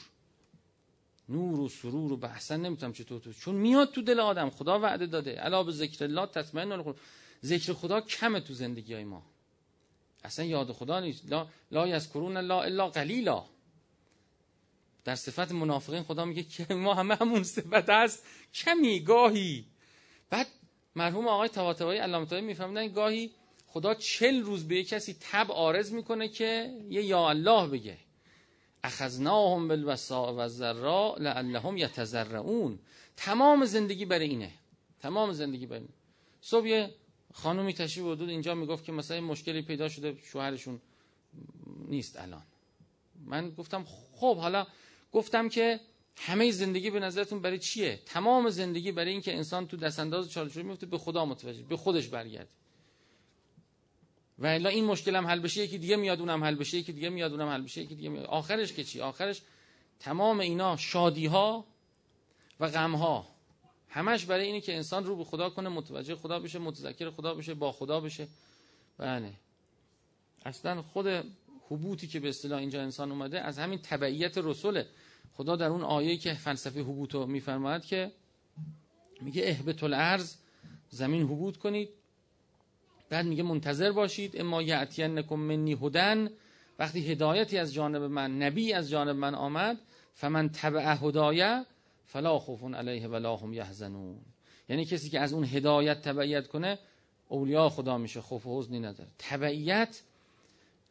نور 1.29 1.59
و 1.59 1.69
سرور 1.69 2.11
و 2.11 2.17
بحثا 2.17 2.57
نمی‌تونم 2.57 2.93
چطور 2.93 3.19
تو 3.19 3.33
چون 3.33 3.55
میاد 3.55 3.91
تو 3.91 4.01
دل 4.01 4.19
آدم. 4.19 4.49
خدا 4.49 4.79
وعده 4.79 5.05
داده. 5.05 5.35
علا 5.35 5.63
به 5.63 5.71
ذکر 5.71 6.03
الله 6.03 6.25
تطمئن 6.25 6.95
ذکر 7.43 7.73
خدا 7.73 8.01
کمه 8.01 8.39
تو 8.39 8.53
زندگی 8.53 8.93
های 8.93 9.03
ما. 9.03 9.23
اصلا 10.23 10.45
یاد 10.45 10.71
خدا 10.71 10.99
نیست. 10.99 11.31
لا, 11.31 11.47
لا 11.71 11.87
یذکرون 11.87 12.37
لا 12.37 12.63
الا 12.63 12.89
قلیلا. 12.89 13.45
در 15.05 15.15
صفت 15.15 15.51
منافقین 15.51 16.03
خدا 16.03 16.25
میگه 16.25 16.43
که 16.43 16.73
ما 16.73 16.93
همه 16.93 17.15
همون 17.15 17.43
صفت 17.43 17.89
هست. 17.89 18.25
کمی 18.53 18.99
گاهی. 18.99 19.65
بعد 20.29 20.47
مرحوم 20.95 21.27
آقای 21.27 21.49
طباطبایی 21.49 21.99
علامه 21.99 22.25
طباطبایی 22.25 22.89
گاهی 22.89 23.31
خدا 23.67 23.93
چل 23.93 24.41
روز 24.41 24.67
به 24.67 24.83
کسی 24.83 25.15
تب 25.19 25.51
آرز 25.51 25.91
می‌کنه 25.91 26.27
که 26.27 26.79
یه 26.89 27.03
یا 27.03 27.29
الله 27.29 27.67
بگه. 27.67 27.97
اخذناهم 28.83 29.67
بالوساء 29.67 30.33
و 30.33 30.47
ذرا 30.47 31.15
لعلهم 31.19 31.77
یتزرعون 31.77 32.79
تمام 33.17 33.65
زندگی 33.65 34.05
برای 34.05 34.27
اینه. 34.27 34.51
تمام 34.99 35.33
زندگی 35.33 35.65
برای 35.65 35.81
اینه. 35.81 35.93
صبح 36.41 36.67
یه 36.67 36.95
خانومی 37.33 37.73
تشریف 37.73 38.05
بودود 38.05 38.29
اینجا 38.29 38.55
می‌گفت 38.55 38.83
که 38.83 38.91
مثلا 38.91 39.21
مشکلی 39.21 39.61
پیدا 39.61 39.89
شده 39.89 40.17
شوهرشون 40.23 40.81
نیست 41.87 42.19
الان. 42.19 42.43
من 43.25 43.49
گفتم 43.49 43.85
خب 44.15 44.37
حالا 44.37 44.67
گفتم 45.13 45.49
که 45.49 45.79
همه 46.17 46.51
زندگی 46.51 46.89
به 46.89 46.99
نظرتون 46.99 47.41
برای 47.41 47.59
چیه؟ 47.59 47.99
تمام 48.05 48.49
زندگی 48.49 48.91
برای 48.91 49.11
اینکه 49.11 49.35
انسان 49.35 49.67
تو 49.67 49.77
دست 49.77 49.99
انداز 49.99 50.31
چالش 50.31 50.55
میفته 50.55 50.85
به 50.85 50.97
خدا 50.97 51.25
متوجه 51.25 51.63
به 51.63 51.77
خودش 51.77 52.07
برگرده 52.07 52.49
و 54.39 54.45
الا 54.45 54.69
این 54.69 54.85
مشکل 54.85 55.15
هم 55.15 55.27
حل 55.27 55.39
بشه 55.39 55.63
یکی 55.63 55.77
دیگه 55.77 55.95
میاد 55.95 56.19
اونم 56.19 56.43
حل 56.43 56.55
بشه 56.55 56.77
یکی 56.77 56.93
دیگه 56.93 57.09
میاد 57.09 57.31
اونم 57.31 57.47
حل 57.47 57.61
بشه 57.61 57.81
یکی 57.81 57.95
دیگه 57.95 58.09
میاد. 58.09 58.25
آخرش 58.25 58.73
که 58.73 58.83
چی؟ 58.83 59.01
آخرش 59.01 59.41
تمام 59.99 60.39
اینا 60.39 60.77
شادی 60.77 61.25
ها 61.25 61.65
و 62.59 62.67
غم 62.67 62.95
ها 62.95 63.27
همش 63.89 64.25
برای 64.25 64.45
اینه 64.45 64.61
که 64.61 64.75
انسان 64.75 65.05
رو 65.05 65.15
به 65.15 65.23
خدا 65.23 65.49
کنه 65.49 65.69
متوجه 65.69 66.15
خدا 66.15 66.39
بشه 66.39 66.59
متذکر 66.59 67.09
خدا 67.09 67.33
بشه 67.33 67.53
با 67.53 67.71
خدا 67.71 67.99
بشه. 67.99 68.27
بله. 68.97 69.33
اصلا 70.45 70.81
خود 70.81 71.07
حبوطی 71.69 72.07
که 72.07 72.19
به 72.19 72.29
اصطلاح 72.29 72.59
اینجا 72.59 72.81
انسان 72.81 73.11
اومده 73.11 73.41
از 73.41 73.59
همین 73.59 73.79
تبعیت 73.79 74.37
رسوله. 74.37 74.87
خدا 75.37 75.55
در 75.55 75.67
اون 75.67 75.81
آیه 75.81 76.17
که 76.17 76.33
فلسفه 76.33 76.79
حبوط 76.79 77.15
میفرماید 77.15 77.85
که 77.85 78.11
میگه 79.21 79.43
اهبت 79.45 79.83
الارض 79.83 80.35
زمین 80.89 81.23
حبوط 81.23 81.57
کنید. 81.57 81.89
بعد 83.09 83.25
میگه 83.25 83.43
منتظر 83.43 83.91
باشید 83.91 84.41
اما 84.41 84.61
یعتینکم 84.61 85.35
منی 85.35 85.73
هدن. 85.73 86.29
وقتی 86.79 87.11
هدایتی 87.11 87.57
از 87.57 87.73
جانب 87.73 88.01
من 88.01 88.41
نبی 88.41 88.73
از 88.73 88.89
جانب 88.89 89.15
من 89.15 89.35
آمد 89.35 89.77
فمن 90.13 90.49
تبع 90.49 90.95
هدایه 91.01 91.65
فلا 92.05 92.39
خوف 92.39 92.63
علیه 92.63 93.07
ولا 93.07 93.35
هم 93.35 93.53
یحزنون. 93.53 94.17
یعنی 94.69 94.85
کسی 94.85 95.09
که 95.09 95.19
از 95.19 95.33
اون 95.33 95.45
هدایت 95.45 96.01
تبعیت 96.01 96.47
کنه 96.47 96.79
اولیاء 97.27 97.69
خدا 97.69 97.97
میشه 97.97 98.21
خوف 98.21 98.45
و 98.45 98.59
حزنی 98.59 98.79
نداره. 98.79 99.09
تبعیت 99.19 100.01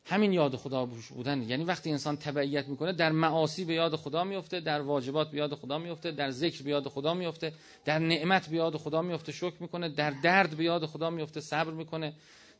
همین 0.04 0.32
یاد 0.32 0.56
خدا 0.56 0.86
بودن. 0.86 1.42
یعنی 1.42 1.64
وقتی 1.64 1.90
انسان 1.90 2.16
تبعیت 2.16 2.68
می‌کنه 2.68 2.92
در 2.92 3.12
معاصی 3.12 3.64
به 3.64 3.74
یاد 3.74 3.96
خدا 3.96 4.24
میفته 4.24 4.60
در 4.60 4.80
واجبات 4.80 5.30
به 5.30 5.36
یاد 5.38 5.54
خدا 5.54 5.78
میفته 5.78 6.10
در 6.10 6.30
ذکر 6.30 6.62
به 6.62 6.70
یاد 6.70 6.88
خدا 6.88 7.14
میفته 7.14 7.52
در 7.84 7.98
نعمت 7.98 8.48
به 8.48 8.56
یاد 8.56 8.76
خدا 8.76 9.02
میفته 9.02 9.32
شکر 9.32 9.54
می‌کنه 9.60 9.88
در 9.88 10.10
درد 10.10 10.56
به 10.56 10.64
یاد 10.64 10.86
خدا 10.86 11.10
میفته 11.10 11.40
صبر 11.40 11.70
می‌کنه 11.70 12.14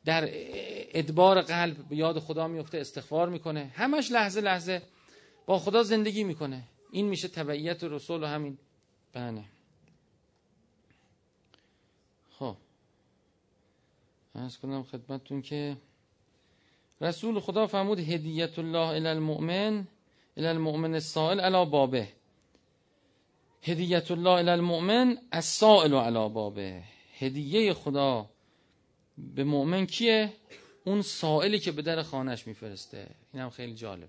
در 0.05 0.29
ادبار 0.95 1.41
قلب 1.43 1.89
به 1.89 1.97
یاد 1.97 2.19
خدا 2.19 2.49
میفته 2.49 2.79
استغفار 2.79 3.29
می‌کنه. 3.29 3.71
همش 3.75 4.13
لحظه 4.13 4.41
لحظه 4.41 4.83
با 5.47 5.59
خدا 5.59 5.83
زندگی 5.83 6.25
می‌کنه. 6.25 6.63
این 6.91 7.09
میشه 7.09 7.29
تبعیت 7.29 7.85
رسول 7.85 8.23
و 8.23 8.27
همین. 8.27 8.59
بله. 9.13 9.45
خب. 12.39 12.57
از 14.35 14.59
کنم 14.59 14.83
خدمتتون 14.83 15.43
که 15.43 15.77
رسول 17.03 17.41
خدا 17.41 17.67
فرمود 17.67 17.99
هدیت 17.99 18.59
الله 18.59 18.89
الى 18.89 19.09
المؤمن 19.09 19.85
الى 20.37 20.47
المؤمن 20.47 20.95
السائل 20.95 21.41
علی 21.41 21.71
بابه. 21.71 22.09
هدیت 23.63 24.11
الله 24.11 24.31
الى 24.31 24.51
المؤمن 24.51 25.19
السائل 25.33 25.95
علی 25.95 26.29
بابه. 26.29 26.83
هدیه 27.19 27.75
خدا 27.75 28.31
به 29.19 29.45
مؤمن 29.45 29.87
کیه؟ 29.87 30.33
اون 30.85 31.03
سائلی 31.03 31.59
که 31.59 31.73
به 31.73 31.83
در 31.83 32.03
خانهش 32.03 32.47
میفرسته. 32.47 33.07
این 33.33 33.43
هم 33.43 33.51
خیلی 33.51 33.75
جالب 33.75 34.09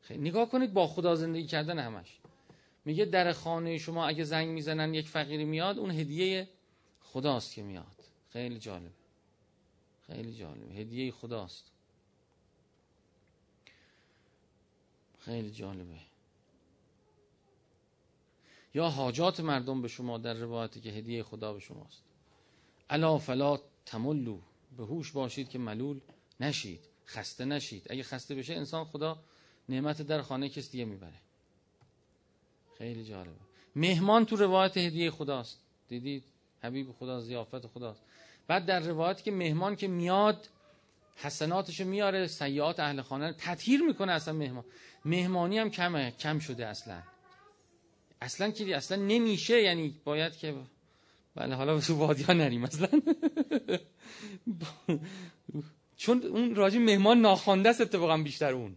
خیلی 0.00 0.20
نگاه 0.20 0.50
کنید 0.50 0.72
با 0.72 0.86
خدا 0.86 1.14
زندگی 1.14 1.46
کردن 1.46 1.78
همش. 1.78 2.18
میگه 2.84 3.04
در 3.04 3.32
خانه 3.32 3.78
شما 3.78 4.06
اگه 4.06 4.24
زنگ 4.24 4.48
می‌زنن 4.48 4.94
یک 4.94 5.08
فقیری 5.08 5.44
میاد 5.44 5.78
اون 5.78 5.90
هدیه 5.90 6.48
خداست 7.02 7.54
که 7.54 7.62
میاد. 7.62 7.86
خیلی 8.32 8.58
جالب 8.58 8.92
خیلی 10.06 10.34
جالب 10.34 10.78
هدیه 10.78 11.12
خداست. 11.12 11.72
خیلی 15.28 15.50
جالبه. 15.50 16.00
یا 18.74 18.88
حاجات 18.88 19.40
مردم 19.40 19.82
به 19.82 19.88
شما 19.88 20.18
در 20.18 20.34
روایتی 20.34 20.80
که 20.80 20.90
هدیه 20.90 21.22
خدا 21.22 21.52
به 21.52 21.60
شماست. 21.60 22.02
الا 22.90 23.18
فلا 23.18 23.60
تملو 23.86 24.38
به 24.76 24.84
هوش 24.84 25.12
باشید 25.12 25.48
که 25.48 25.58
ملول 25.58 26.00
نشید 26.40 26.80
خسته 27.06 27.44
نشید. 27.44 27.86
اگه 27.90 28.02
خسته 28.02 28.34
بشه 28.34 28.54
انسان 28.54 28.84
خدا 28.84 29.18
نعمت 29.68 30.02
در 30.02 30.22
خانه 30.22 30.48
کس 30.48 30.70
دیگه 30.70 30.84
می‌بره. 30.84 31.20
خیلی 32.78 33.04
جالبه. 33.04 33.40
مهمان 33.76 34.26
تو 34.26 34.36
روایت 34.36 34.76
هدیه 34.76 35.10
خداست. 35.10 35.60
دیدید؟ 35.88 36.24
حبیب 36.62 36.92
خدا 36.92 37.20
زیافت 37.20 37.66
خداست. 37.66 38.02
بعد 38.46 38.66
در 38.66 38.80
روایت 38.80 39.22
که 39.22 39.30
مهمان 39.30 39.76
که 39.76 39.88
میاد 39.88 40.48
حسناتشو 41.20 41.84
میاره 41.84 42.26
سیئات 42.26 42.80
اهل 42.80 43.02
خانه 43.02 43.34
تطهیر 43.38 43.82
می‌کنه 43.82 44.12
اصلا 44.12 44.34
مهمان. 44.34 44.64
مهمانی 45.04 45.58
هم 45.58 45.70
کمه 45.70 46.10
کم 46.10 46.38
شده 46.38 46.66
اصلا. 46.66 47.02
اصلا 48.22 48.50
که 48.50 48.76
اصلا 48.76 49.02
نمیشه 49.02 49.62
یعنی 49.62 50.00
باید 50.04 50.36
که 50.36 50.54
بله 51.34 51.54
حالا 51.54 51.80
تو 51.80 51.94
وادیا 51.94 52.34
نریم 52.34 52.64
اصلا. 52.64 52.88
چون 55.96 56.22
اون 56.22 56.54
راجی 56.54 56.78
مهمان 56.78 57.20
ناخوانده 57.20 57.68
است 57.68 57.80
اتفاقا 57.80 58.16
بیشتر 58.16 58.52
اون. 58.52 58.76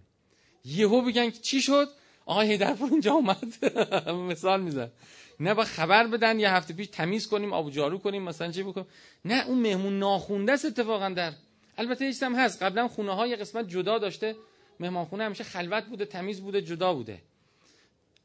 یهو 0.66 1.02
بگن 1.02 1.30
چی 1.30 1.62
شد؟ 1.62 1.88
آقای 2.26 2.48
هیدرپور 2.48 2.90
اینجا 2.92 3.14
اومد. 3.14 3.66
مثال 4.30 4.62
میزن. 4.62 4.92
نه 5.40 5.54
با 5.54 5.64
خبر 5.64 6.08
بدن 6.08 6.40
یه 6.40 6.52
هفته 6.52 6.74
پیش 6.74 6.88
تمیز 6.88 7.28
کنیم 7.28 7.54
آب 7.54 7.72
جارو 7.72 7.98
کنیم 7.98 8.24
مثلا 8.24 8.52
چی 8.52 8.64
بکنیم؟ 8.64 8.88
نه 9.26 9.48
اون 9.48 9.58
مهمون 9.58 10.00
ناخونده 10.00 10.52
است 10.52 10.66
اتفاقا 10.66 11.10
در 11.10 11.34
البته 11.82 12.06
هیچ 12.06 12.24
هم 12.24 12.36
هست. 12.36 12.64
قبلا 12.64 12.88
خونه 12.88 13.14
های 13.16 13.36
قسمت 13.36 13.68
جدا 13.68 13.98
داشته. 13.98 14.36
مهمانخونه 14.80 15.24
همیشه 15.24 15.44
خلوت 15.44 15.86
بوده 15.86 16.06
تمیز 16.06 16.42
بوده 16.42 16.62
جدا 16.62 16.94
بوده. 16.94 17.22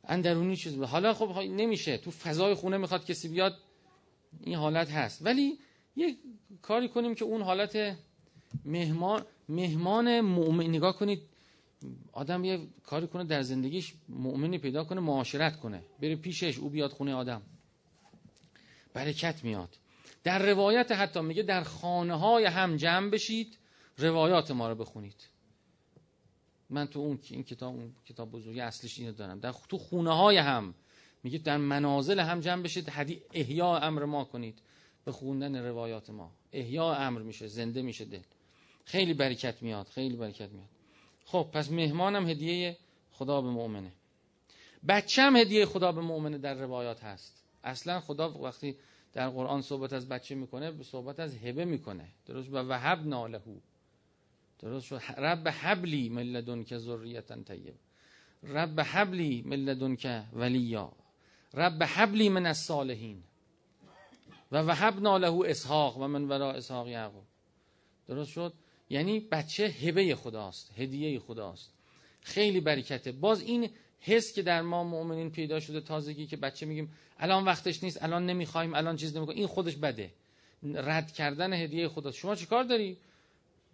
اندرونی 0.04 0.56
چیز 0.56 0.75
بوده. 0.75 0.86
حالا 0.86 1.14
خب 1.14 1.38
نمیشه. 1.38 1.98
تو 1.98 2.10
فضای 2.10 2.54
خونه 2.54 2.76
می‌خواد 2.76 3.04
کسی 3.04 3.28
بیاد 3.28 3.54
این 4.40 4.56
حالت 4.56 4.90
هست. 4.90 5.26
ولی 5.26 5.58
یه 5.96 6.16
کاری 6.62 6.88
کنیم 6.88 7.14
که 7.14 7.25
اون 7.25 7.42
حالت 7.42 7.96
مهمان 8.64 9.26
مهمان 9.48 10.20
مؤمن 10.20 10.66
نگاه 10.66 10.96
کنید 10.96 11.22
آدم 12.12 12.44
یه 12.44 12.60
کاری 12.84 13.06
کنه 13.06 13.25
در 13.25 13.42
زندگیش 13.42 13.94
مؤمنی 14.08 14.58
پیدا 14.58 14.84
کنه 14.84 15.00
معاشرت 15.00 15.60
کنه. 15.60 15.82
بره 16.00 16.16
پیشش 16.16 16.58
او 16.58 16.68
بیاد 16.70 16.90
خونه 16.90 17.14
آدم. 17.14 17.42
برکت 18.94 19.44
میاد. 19.44 19.76
در 20.26 20.38
روایت 20.38 20.92
حتی 20.92 21.21
میگه 21.21 21.42
در 21.42 21.62
خانه 21.62 22.14
های 22.14 22.45
هم 22.45 22.76
جمع 22.76 23.11
بشید 23.11 23.59
روایات 23.99 24.50
ما 24.50 24.68
رو 24.68 24.75
بخونید. 24.75 25.28
من 26.71 26.87
تو 26.87 27.00
اون 27.00 27.18
این 27.30 27.45
کتاب 27.45 27.75
اون 27.75 27.95
کتاب 28.06 28.30
بزرگی 28.30 28.61
اصلیش 28.61 28.99
اینو 28.99 29.12
دارم. 29.12 29.40
در 29.40 29.54
تو 29.68 29.78
خونه 29.78 30.16
های 30.16 30.37
هم 30.37 30.75
میگه 31.23 31.38
در 31.38 31.56
منازل 31.56 32.21
هم 32.21 32.40
جمع 32.40 32.62
بشید 32.62 32.88
حدی 32.88 33.23
احیا 33.33 33.78
امر 33.78 34.04
ما 34.04 34.25
کنید 34.25 34.59
به 35.04 35.12
خوندن 35.12 35.56
روایات 35.56 36.11
ما. 36.11 36.33
احیا 36.52 36.95
امر 36.95 37.23
میشه 37.23 37.47
زنده 37.47 37.83
میشه 37.83 38.04
دل. 38.04 38.23
خیلی 38.85 39.14
برکت 39.14 39.62
میاد 39.62 39.87
خیلی 39.87 40.16
برکت 40.16 40.50
میاد. 40.50 40.68
خب 41.25 41.49
پس 41.52 41.71
مهمانم 41.71 42.28
هدیه 42.28 42.76
خدا 43.12 43.42
به 43.42 43.50
مؤمنه. 43.50 43.92
بچه 44.88 45.23
هم 45.23 45.37
هدیه 45.37 45.66
خدا 45.66 45.92
به 45.92 46.00
مؤمنه 46.00 46.38
در 46.38 46.54
روایات 46.54 47.04
هست. 47.04 47.45
اصلا 47.64 48.00
خدا 48.00 48.38
وقتی 48.38 48.76
در 49.16 49.28
قرآن 49.28 49.62
صحبت 49.62 49.92
از 49.92 50.08
بچه 50.08 50.35
می‌کنه 50.35 50.70
به 50.70 50.85
صحبت 50.85 51.20
از 51.20 51.37
هبه 51.37 51.64
می‌کنه. 51.64 52.08
درست 52.26 52.49
و 52.52 52.56
وهب 52.56 53.06
نالهو 53.06 53.56
درست 54.58 54.87
شد. 54.87 55.00
رب 55.18 55.49
حبلی 55.49 56.08
ملدون 56.08 56.64
که 56.64 56.78
ذریتا 56.78 57.42
طیب. 57.42 57.75
رب 58.42 58.80
حبلی 58.80 59.42
ملدون 59.46 59.96
که 59.96 60.25
ولیا. 60.32 60.92
رب 61.54 61.82
حبلی 61.82 62.28
من 62.28 62.46
الصالحین. 62.46 63.23
و 64.52 64.62
وهبنا 64.62 65.18
له 65.18 65.50
اسحاق 65.50 65.99
و 65.99 66.08
من 66.08 66.25
ورا 66.25 66.52
اسحاق 66.52 66.88
یعقوب. 66.88 67.25
درست 68.08 68.30
شد؟ 68.30 68.52
یعنی 68.90 69.20
بچه 69.20 69.64
هبه 69.64 70.14
خداست 70.14 70.73
هدیه 70.78 71.18
خداست. 71.18 71.73
خیلی 72.20 72.61
برکته. 72.61 73.12
باز 73.12 73.40
این 73.40 73.70
حس 74.00 74.33
که 74.33 74.43
در 74.43 74.62
ما 74.62 74.85
مؤمنین 74.85 75.31
پیدا 75.31 75.61
شده 75.61 75.81
تازگی 75.81 76.26
که 76.26 76.37
بچه 76.37 76.67
میگیم 76.67 76.93
الان 77.19 77.45
وقتش 77.45 77.83
نیست 77.83 78.03
الان 78.03 78.26
نمی‌خوایم 78.26 78.75
الان 78.75 78.97
چیز 78.97 79.17
نمی‌کنیم. 79.17 79.38
این 79.38 79.47
خودش 79.47 79.76
بده. 79.76 80.11
رد 80.75 81.12
کردن 81.12 81.53
هدیه 81.53 81.88
خدا. 81.88 82.12
شما 82.12 82.35
چیکار 82.35 82.65
داری؟ 82.65 82.97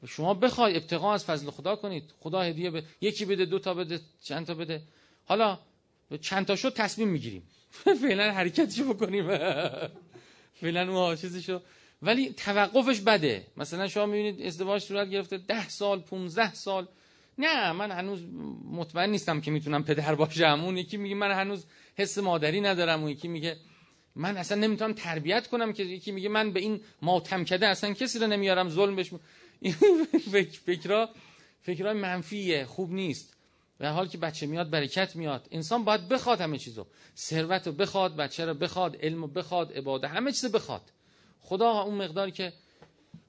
شما 0.06 0.34
بخوای 0.34 0.76
ابتقا 0.76 1.14
از 1.14 1.24
فضل 1.24 1.50
خدا 1.50 1.76
کنید. 1.76 2.04
خدا 2.20 2.40
هدیه 2.40 2.70
به 2.70 2.82
یکی 3.00 3.24
بده 3.24 3.44
دو 3.44 3.58
تا 3.58 3.74
بده 3.74 4.00
چند 4.22 4.46
تا 4.46 4.54
بده. 4.54 4.82
حالا 5.24 5.58
چند 6.20 6.46
تا 6.46 6.56
شد 6.56 6.74
تصمیم 6.74 7.08
می‌گیریم. 7.08 7.42
فعلا 8.02 8.32
حرکتشو 8.32 8.94
بکنیم. 8.94 9.26
فعلا 10.60 11.06
اون 11.06 11.16
چیزشو 11.16 11.60
ولی 12.02 12.32
توقفش 12.32 13.00
بده. 13.00 13.46
مثلا 13.56 13.88
شما 13.88 14.06
می‌بینید 14.06 14.46
ازدواج 14.46 14.82
صورت 14.82 15.08
گرفته 15.08 15.38
ده 15.38 15.68
سال 15.68 16.00
15 16.00 16.54
سال 16.54 16.88
نه 17.38 17.72
من 17.72 17.90
هنوز 17.90 18.22
مطمئن 18.70 19.10
نیستم 19.10 19.40
که 19.40 19.50
می‌تونم 19.50 19.84
پدر 19.84 20.14
باشم. 20.14 20.60
اون 20.64 20.76
یکی 20.76 20.96
میگه 20.96 21.14
من 21.14 21.30
هنوز 21.30 21.64
حس 21.94 22.18
مادری 22.18 22.60
ندارم. 22.60 23.00
اون 23.00 23.10
یکی 23.10 23.28
میگه 23.28 23.56
من 24.16 24.36
اصلا 24.36 24.58
نمی‌تونم 24.58 24.92
تربیت 24.92 25.46
کنم 25.46 25.72
که 25.72 25.82
یکی 25.82 26.12
میگه 26.12 26.28
من 26.28 26.52
به 26.52 26.60
این 26.60 26.80
ماتم 27.02 27.44
کده 27.44 27.66
اصلا 27.66 27.92
کسی 27.92 28.18
رو 28.18 28.26
نمیارم 28.26 28.68
ظلم 28.68 28.96
بهش 28.96 29.10
این 29.60 29.74
فکرها 30.66 31.08
فکرهای 31.62 31.94
منفیه 31.94 32.64
خوب 32.64 32.92
نیست. 32.92 33.32
و 33.80 33.92
حال 33.92 34.08
که 34.08 34.18
بچه 34.18 34.46
میاد 34.46 34.70
برکت 34.70 35.16
میاد. 35.16 35.48
انسان 35.50 35.84
باید 35.84 36.08
بخواد 36.08 36.40
همه 36.40 36.58
چیزو. 36.58 36.86
ثروت 37.16 37.66
رو 37.66 37.72
بخواد 37.72 38.16
بچه 38.16 38.44
رو 38.44 38.54
بخواد 38.54 38.96
علم 39.00 39.20
رو 39.20 39.26
بخواد 39.26 39.72
عباده 39.72 40.08
همه 40.08 40.32
چیز 40.32 40.52
بخواد. 40.52 40.82
خدا 41.40 41.70
اون 41.70 41.94
مقداری 41.94 42.32
که 42.32 42.52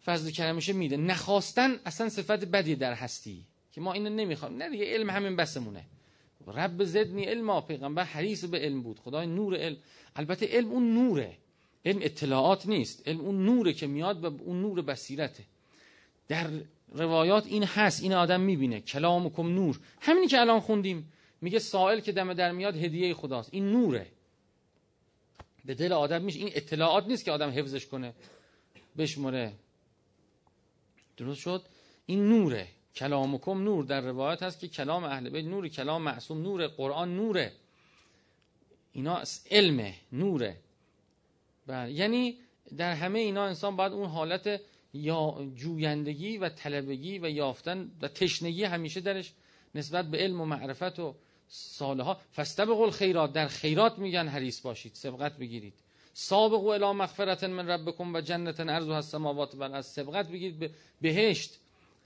فضل 0.05 0.31
کرمشه 0.31 0.73
میده. 0.73 0.97
نخواستن 0.97 1.79
اصلا 1.85 2.09
صفت 2.09 2.45
بدی 2.45 2.75
در 2.75 2.93
هستی. 2.93 3.45
که 3.73 3.81
ما 3.81 3.93
اینو 3.93 4.09
نمی‌خوام. 4.09 4.57
نه 4.57 4.69
دیگه 4.69 4.85
علم 4.85 5.09
همین 5.09 5.35
بسمونه. 5.35 5.85
رب 6.47 6.83
زدنی 6.83 7.23
علم 7.23 7.61
پیغمبر 7.61 8.03
حریص 8.03 8.45
به 8.45 8.59
علم 8.59 8.81
بود. 8.81 8.99
خدای 8.99 9.27
نور 9.27 9.55
علم. 9.55 9.77
البته 10.15 10.47
علم 10.47 10.71
اون 10.71 10.93
نوره. 10.93 11.37
علم 11.85 11.99
اطلاعات 12.01 12.65
نیست. 12.67 13.07
علم 13.07 13.21
اون 13.21 13.45
نوره 13.45 13.73
که 13.73 13.87
میاد 13.87 14.23
و 14.23 14.41
اون 14.43 14.61
نور 14.61 14.81
بصیرته. 14.81 15.43
در 16.27 16.49
روایات 16.91 17.47
این 17.47 17.63
هست. 17.63 18.03
این 18.03 18.13
آدم 18.13 18.41
می‌بینه. 18.41 18.81
کلامکم 18.81 19.47
نور. 19.47 19.79
همینی 20.01 20.27
که 20.27 20.39
الان 20.39 20.59
خوندیم. 20.59 21.11
میگه 21.41 21.59
سائل 21.59 21.99
که 21.99 22.11
دم 22.11 22.33
در 22.33 22.51
میاد 22.51 22.75
هدیه 22.75 23.13
خداست. 23.13 23.49
این 23.53 23.71
نوره. 23.71 24.07
به 25.65 25.73
دل 25.73 25.93
آدم 25.93 26.21
میشه. 26.21 26.39
این 26.39 26.49
اطلاعات 26.53 27.07
نیست 27.07 27.25
که 27.25 27.31
آدم 27.31 27.49
حفظش 27.49 27.85
کنه. 27.85 28.13
بشمره 28.97 29.53
درست 31.17 31.39
شد؟ 31.39 31.61
این 32.05 32.29
نوره. 32.29 32.67
کلامکم 32.95 33.63
نور 33.63 33.83
در 33.83 34.01
روایت 34.01 34.43
هست 34.43 34.59
که 34.59 34.67
کلام 34.67 35.03
اهل 35.03 35.29
بیت 35.29 35.45
نور 35.45 35.67
کلام 35.67 36.01
معصوم 36.01 36.41
نور 36.41 36.67
قرآن 36.67 37.15
نوره. 37.15 37.51
اینا 38.91 39.23
علمه 39.51 39.95
نوره. 40.11 40.57
بله 41.67 41.91
یعنی 41.91 42.37
در 42.77 42.93
همه 42.93 43.19
اینا 43.19 43.45
انسان 43.45 43.75
باید 43.75 43.91
اون 43.93 44.09
حالت 44.09 44.61
یا 44.93 45.47
جویندگی 45.55 46.37
و 46.37 46.49
طلبگی 46.49 47.19
و 47.19 47.29
یافتن 47.29 47.91
و 48.01 48.07
تشنگی 48.07 48.63
همیشه 48.63 49.01
درش 49.01 49.33
نسبت 49.75 50.05
به 50.05 50.17
علم 50.17 50.41
و 50.41 50.45
معرفت 50.45 50.99
و 50.99 51.15
سالها 51.47 52.19
فاستبقوا 52.31 52.83
الخیرات. 52.83 53.33
در 53.33 53.47
خیرات 53.47 53.99
میگن 53.99 54.27
حریص 54.27 54.61
باشید 54.61 54.91
سبقت 54.95 55.37
بگیرید. 55.37 55.73
سابقوا 56.13 56.73
الی 56.73 56.91
مغفرت 56.91 57.43
من 57.43 57.69
ربکم 57.69 58.15
و 58.15 58.21
جنت 58.21 58.59
ارضها 58.59 58.95
السماوات 58.95 59.55
و 59.55 59.63
از 59.63 59.85
سبقت 59.85 60.27
بگیرید 60.27 60.59
به 60.59 60.71
بهشت. 61.01 61.59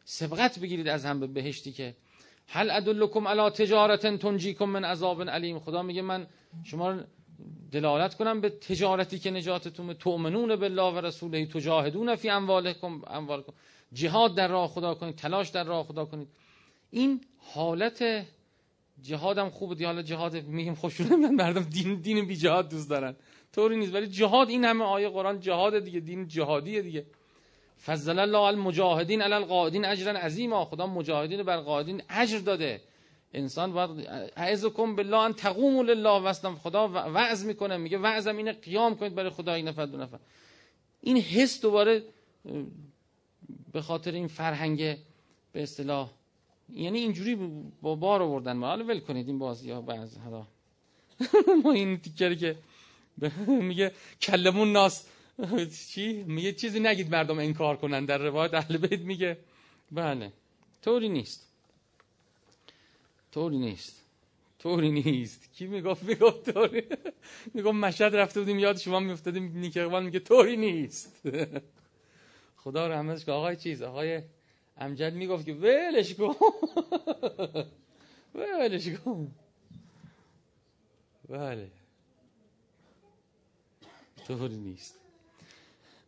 سبقت 0.10 0.60
بگیرید 0.60 0.88
از 0.88 1.06
هم 1.06 1.20
به 1.20 1.28
بهشتی 1.28 1.72
که 1.72 1.96
هل 2.48 2.72
ادلکم 2.72 3.28
علی 3.28 3.50
تجارت 3.50 4.20
تنجیکم 4.20 4.66
من 4.66 4.86
عذاب 4.86 5.30
علیم. 5.30 5.60
خدا 5.60 5.84
میگه 5.84 6.02
من 6.02 6.28
شما 6.64 7.00
دلالت 7.72 8.16
کنم 8.16 8.42
به 8.42 8.50
تجارتی 8.50 9.20
که 9.20 9.32
نجاتتون 9.32 9.94
تؤمنون 9.94 10.56
بالله 10.56 10.94
و 10.94 10.98
رسوله 11.06 11.46
تجاهدون 11.46 12.16
فی 12.16 12.30
اموالکم 12.30 13.02
اموالکم. 13.08 13.54
جهاد 13.94 14.36
در 14.36 14.48
راه 14.48 14.68
خدا 14.68 14.94
کنید 14.94 15.16
تلاش 15.16 15.50
در 15.50 15.64
راه 15.64 15.84
خدا 15.84 16.06
کنید. 16.06 16.28
این 16.92 17.22
حالت 17.38 18.26
جهادم 19.02 19.50
خوبه 19.50 19.86
حالا 19.86 20.02
جهاد 20.02 20.36
میگیم 20.36 20.76
خوشونه 20.76 21.16
من 21.16 21.36
مردم 21.36 21.64
دین 21.64 21.96
دین 22.02 22.28
بی 22.28 22.36
جهاد 22.36 22.70
دوست 22.70 22.90
دارن. 22.90 23.16
طوری 23.54 23.78
نیست. 23.78 23.94
ولی 23.94 24.08
جهاد 24.08 24.50
این 24.50 24.66
همه 24.66 24.84
آیه 24.84 25.10
قرآن 25.10 25.40
جهاد 25.40 25.80
دیگه 25.80 26.00
دین 26.00 26.28
جهادیه 26.28 26.82
دیگه. 26.82 27.06
فضل 27.86 28.20
الله 28.20 28.38
المجاهدین 28.38 29.22
علی 29.22 29.34
القاعدین 29.34 29.86
اجرا 29.86 30.12
عظیما. 30.12 30.66
خدا 30.66 30.88
مجاهدین 30.88 31.44
بر 31.44 31.58
قاعدین 31.58 32.02
اجر 32.10 32.40
داده. 32.40 32.82
انسان 33.34 33.72
باید 33.74 34.08
اعزکم 34.36 34.96
بالله 34.96 35.18
ان 35.18 35.34
تقوموا 35.34 35.84
لله 35.84 36.10
واسطم 36.10 36.56
خدا 36.56 36.88
وعظ 36.88 37.46
می‌کنه. 37.46 37.78
میگه 37.78 37.98
وعظم 37.98 38.38
اینه 38.38 38.52
قیام 38.52 38.96
کنید 38.96 39.16
برای 39.16 39.30
خدا 39.30 39.54
این 39.54 39.68
نفر 39.68 39.86
دو 39.86 39.98
نفر. 39.98 40.20
این 41.02 41.18
حس 41.18 41.62
دوباره 41.62 42.04
به 43.74 43.82
خاطر 43.82 44.12
این 44.12 44.28
فرهنگ 44.28 44.98
به 45.52 45.64
اصطلاح 45.64 46.12
یعنی 46.74 47.00
اینجوری 47.00 47.36
با 47.82 47.96
بار 47.96 48.22
آوردن. 48.22 48.54
ما 48.54 48.68
حالا 48.68 48.86
ول 48.86 49.00
کنید 49.00 49.28
این 49.28 49.40
بازی 49.40 49.72
ها 49.72 49.82
بعض 49.82 50.18
حالا 50.18 50.46
ما 51.64 51.72
این 51.72 51.98
تیکری 51.98 52.36
که 52.36 52.56
میگه 53.48 53.92
کلمون 54.22 54.72
ناس. 54.72 55.06
چی؟ 55.90 56.24
میگه 56.24 56.54
چیزی 56.54 56.80
نگید 56.80 57.12
مردم 57.12 57.40
انکار 57.40 57.78
کنن 57.78 58.06
در 58.06 58.18
روایت. 58.18 58.54
اهل 58.54 58.78
بیت 58.78 59.02
میگه 59.02 59.38
بله 59.92 60.34
طوری 60.82 61.10
نیست. 61.10 61.48
طوری 63.32 63.58
نیست. 63.58 64.02
طوری 64.60 64.92
نیست. 64.92 65.54
کی 65.54 65.68
می‌گفت؟ 65.68 66.04
می‌گفت 66.04 66.50
طوری. 66.52 66.84
می‌گفت 67.54 67.76
مشهد 67.76 68.16
رفته 68.16 68.40
بودیم 68.40 68.60
یاد 68.60 68.78
شما 68.78 69.00
میافتادیم 69.00 69.58
نیکروان 69.58 70.04
میگه 70.06 70.20
طوری 70.20 70.58
نیست. 70.58 71.22
خدا 72.64 72.88
رحمتش 72.88 73.26
که 73.26 73.32
آقای 73.32 73.56
چیز؟ 73.56 73.82
آقای 73.82 74.22
امجد 74.78 75.14
می‌گفت 75.14 75.46
که 75.46 75.54
ولش 75.54 76.14
کن. 76.14 76.36
ولش 78.36 78.88
کن. 78.90 79.32
بله. 81.30 81.72
طوری 84.28 84.58
نیست. 84.58 85.07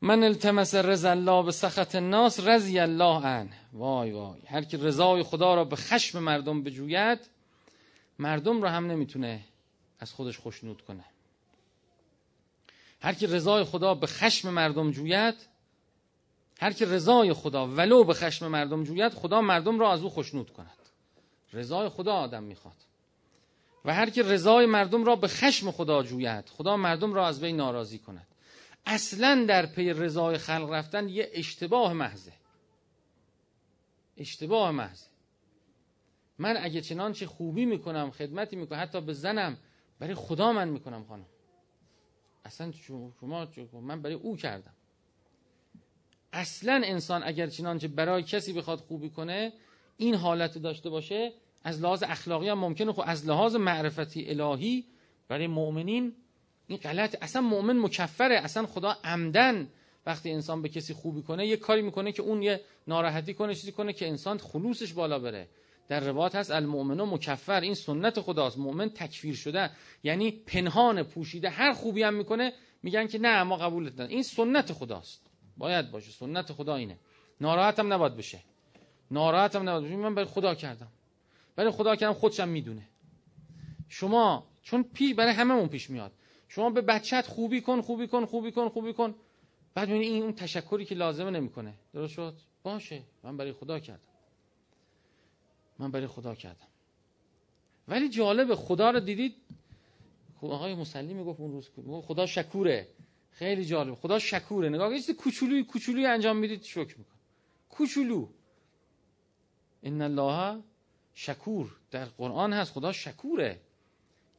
من 0.02 0.24
التمس 0.24 0.76
رضا 0.76 1.12
الله 1.12 1.44
به 1.44 1.52
سخط 1.52 1.96
الناس 1.96 2.40
رضی 2.40 2.80
الله 2.80 3.26
عنه. 3.26 3.54
وای 3.74 4.12
وای. 4.12 4.40
هر 4.48 4.64
کی 4.64 4.78
رضای 4.78 5.24
خدا 5.24 5.56
را 5.56 5.64
به 5.64 5.76
خشم 5.76 6.20
مردم 6.20 6.64
بجوید 6.64 7.20
مردم 8.20 8.62
را 8.62 8.70
هم 8.70 8.88
نمی‌تونه 8.88 9.44
از 10.00 10.14
خودش 10.14 10.38
خوشنود 10.38 10.82
کنه. 10.82 11.04
هر 13.02 13.14
کی 13.14 13.28
رضای 13.28 13.64
خدا 13.64 13.94
به 13.94 14.08
خشم 14.08 14.50
مردم 14.50 14.92
جوید 14.92 15.36
هر 16.62 16.74
کی 16.74 16.86
رضای 16.86 17.34
خدا 17.34 17.68
ولو 17.68 18.04
به 18.04 18.14
خشم 18.14 18.48
مردم 18.48 18.84
جوید 18.84 19.14
خدا 19.14 19.42
مردم 19.42 19.80
را 19.80 19.92
از 19.92 20.02
او 20.02 20.10
خوشنود 20.10 20.50
کند. 20.54 20.80
رضای 21.54 21.90
خدا 21.90 22.14
آدم 22.14 22.44
می‌خواد. 22.44 22.76
و 23.86 23.94
هر 23.94 24.10
کی 24.10 24.24
رضای 24.24 24.66
مردم 24.66 25.04
را 25.04 25.16
به 25.16 25.28
خشم 25.28 25.72
خدا 25.72 26.04
جوید 26.04 26.50
خدا 26.50 26.78
مردم 26.78 27.14
را 27.14 27.28
از 27.28 27.44
وی 27.44 27.54
ناراضی 27.54 28.00
کند. 28.00 28.28
اصلا 28.92 29.46
در 29.48 29.66
پی 29.66 29.94
رضای 29.94 30.38
خلق 30.38 30.70
رفتن 30.72 31.10
یه 31.10 31.30
اشتباه 31.34 31.94
محضه. 31.94 32.34
اشتباه 34.18 34.72
محضه. 34.72 35.06
من 36.38 36.58
اگه 36.58 36.82
چنانچه 36.82 37.28
خوبی 37.28 37.66
می‌کنم 37.66 38.12
خدمتی 38.12 38.56
می‌کنم 38.56 38.82
حتی 38.82 39.02
به 39.02 39.14
زنم 39.14 39.58
برای 40.00 40.16
خدا 40.16 40.54
من 40.54 40.70
می‌کنم 40.70 41.04
خانم. 41.04 41.26
اصلا 42.46 42.72
شما 42.72 43.14
من 43.74 44.02
برای 44.02 44.16
او 44.16 44.38
کردم. 44.38 44.74
اصلا 46.34 46.82
انسان 46.86 47.24
اگر 47.24 47.48
چنانچه 47.48 47.88
برای 47.88 48.24
کسی 48.24 48.54
بخواد 48.54 48.80
خوبی 48.80 49.10
کنه 49.10 49.54
این 49.98 50.16
حالت 50.16 50.58
داشته 50.58 50.90
باشه 50.90 51.34
از 51.64 51.82
لحاظ 51.82 52.04
اخلاقی 52.04 52.50
هم 52.50 52.60
ممکنه 52.60 52.94
خب 52.94 53.04
از 53.06 53.28
لحاظ 53.28 53.56
معرفتی 53.56 54.30
الهی 54.30 54.86
برای 55.28 55.48
مؤمنین 55.48 56.16
این 56.70 56.78
غلط 56.78 57.18
اصلا 57.22 57.42
مؤمن 57.42 57.80
مکفره 57.80 58.36
اصلا 58.36 58.66
خدا 58.66 58.98
عمدن 59.04 59.70
وقتی 60.06 60.32
انسان 60.32 60.62
به 60.62 60.70
کسی 60.70 60.94
خوبی 60.94 61.22
کنه 61.22 61.48
یه 61.48 61.58
کاری 61.58 61.82
می‌کنه 61.82 62.12
که 62.12 62.22
اون 62.22 62.42
یه 62.42 62.62
ناراحتی 62.88 63.34
کنه 63.34 63.56
چیزی 63.56 63.72
کنه 63.72 63.94
که 63.94 64.08
انسان 64.08 64.38
خلوصش 64.38 64.94
بالا 64.94 65.20
بره. 65.20 65.48
در 65.88 66.00
روایت 66.00 66.36
هست 66.36 66.52
المؤمن 66.52 67.02
مکفر 67.02 67.62
این 67.62 67.74
سنت 67.74 68.20
خداست. 68.20 68.58
مؤمن 68.58 68.90
تکفیر 68.90 69.36
شده 69.36 69.70
یعنی 70.04 70.32
پنهان 70.32 71.04
پوشیده 71.04 71.50
هر 71.50 71.74
خوبی 71.74 72.04
هم 72.04 72.14
می‌کنه 72.14 72.54
میگن 72.84 73.08
که 73.08 73.20
نه 73.20 73.44
ما 73.44 73.58
قبولت 73.58 73.94
نداریم 73.94 74.14
این 74.14 74.24
سنت 74.24 74.74
خداست. 74.74 75.22
باید 75.58 75.92
باشه 75.92 76.12
سنت 76.12 76.54
خدا 76.54 76.76
اینه. 76.76 76.98
ناراحت 77.42 77.80
هم 77.80 77.94
نباید 77.94 78.16
بشه. 78.16 78.40
ناراحت 79.12 79.56
هم 79.56 79.70
نباید 79.70 79.86
بشه. 79.86 79.96
من 79.96 80.16
برای 80.16 80.28
خدا 80.28 80.56
کردم. 80.56 80.92
برای 81.56 81.72
خدا 81.72 81.96
کردم 81.96 82.14
خودشم 82.14 82.48
می‌دونه. 82.48 82.88
شما 83.88 84.48
چون 84.62 84.84
پیش 84.84 85.16
برای 85.16 85.34
هممون 85.34 85.68
پیش 85.68 85.90
میاد. 85.90 86.12
شما 86.50 86.70
به 86.70 86.82
بچت 86.82 87.28
خوبی 87.28 87.62
کن 87.62 87.82
خوبی 87.82 88.08
کن 88.08 88.26
خوبی 88.26 88.52
کن 88.52 88.70
خوبی 88.70 88.94
کن. 88.94 89.16
بعد 89.74 89.90
این 89.90 90.24
اون 90.24 90.34
تشکری 90.34 90.86
که 90.86 90.96
لازمه 90.96 91.30
نمی‌کنه. 91.30 91.74
درست 91.94 92.14
شد؟ 92.14 92.34
باشه. 92.64 93.04
من 93.24 93.38
برای 93.38 93.54
خدا 93.54 93.80
کردم. 93.80 94.00
من 95.80 95.92
برای 95.92 96.08
خدا 96.08 96.36
کردم. 96.36 96.68
ولی 97.88 98.10
جالب 98.10 98.56
خدا 98.56 98.92
رو 98.92 99.00
دیدید؟ 99.00 99.36
آقای 100.42 100.76
مسلی 100.76 101.14
می‌گفت 101.14 101.40
اون 101.40 101.52
روز 101.52 101.70
خدا 102.02 102.26
شکوره. 102.26 102.88
خیلی 103.32 103.66
جالب. 103.66 103.96
خدا 103.96 104.20
شکوره. 104.20 104.70
نگاه 104.70 104.94
یه 104.94 105.02
چیز 105.02 105.16
کوچولوی 105.16 105.64
کوچولوی 105.64 106.06
انجام 106.06 106.38
می‌دید 106.38 106.64
شکر 106.64 106.98
میکن 106.98 107.16
کوچولو. 107.70 108.28
ان 109.84 110.02
الله 110.02 110.64
شکور. 111.14 111.76
در 111.92 112.06
قرآن 112.06 112.54
هست 112.54 112.72
خدا 112.72 112.92
شکوره. 112.92 113.60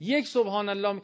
یک 0.00 0.26
سبحان 0.26 0.68
الله 0.68 1.02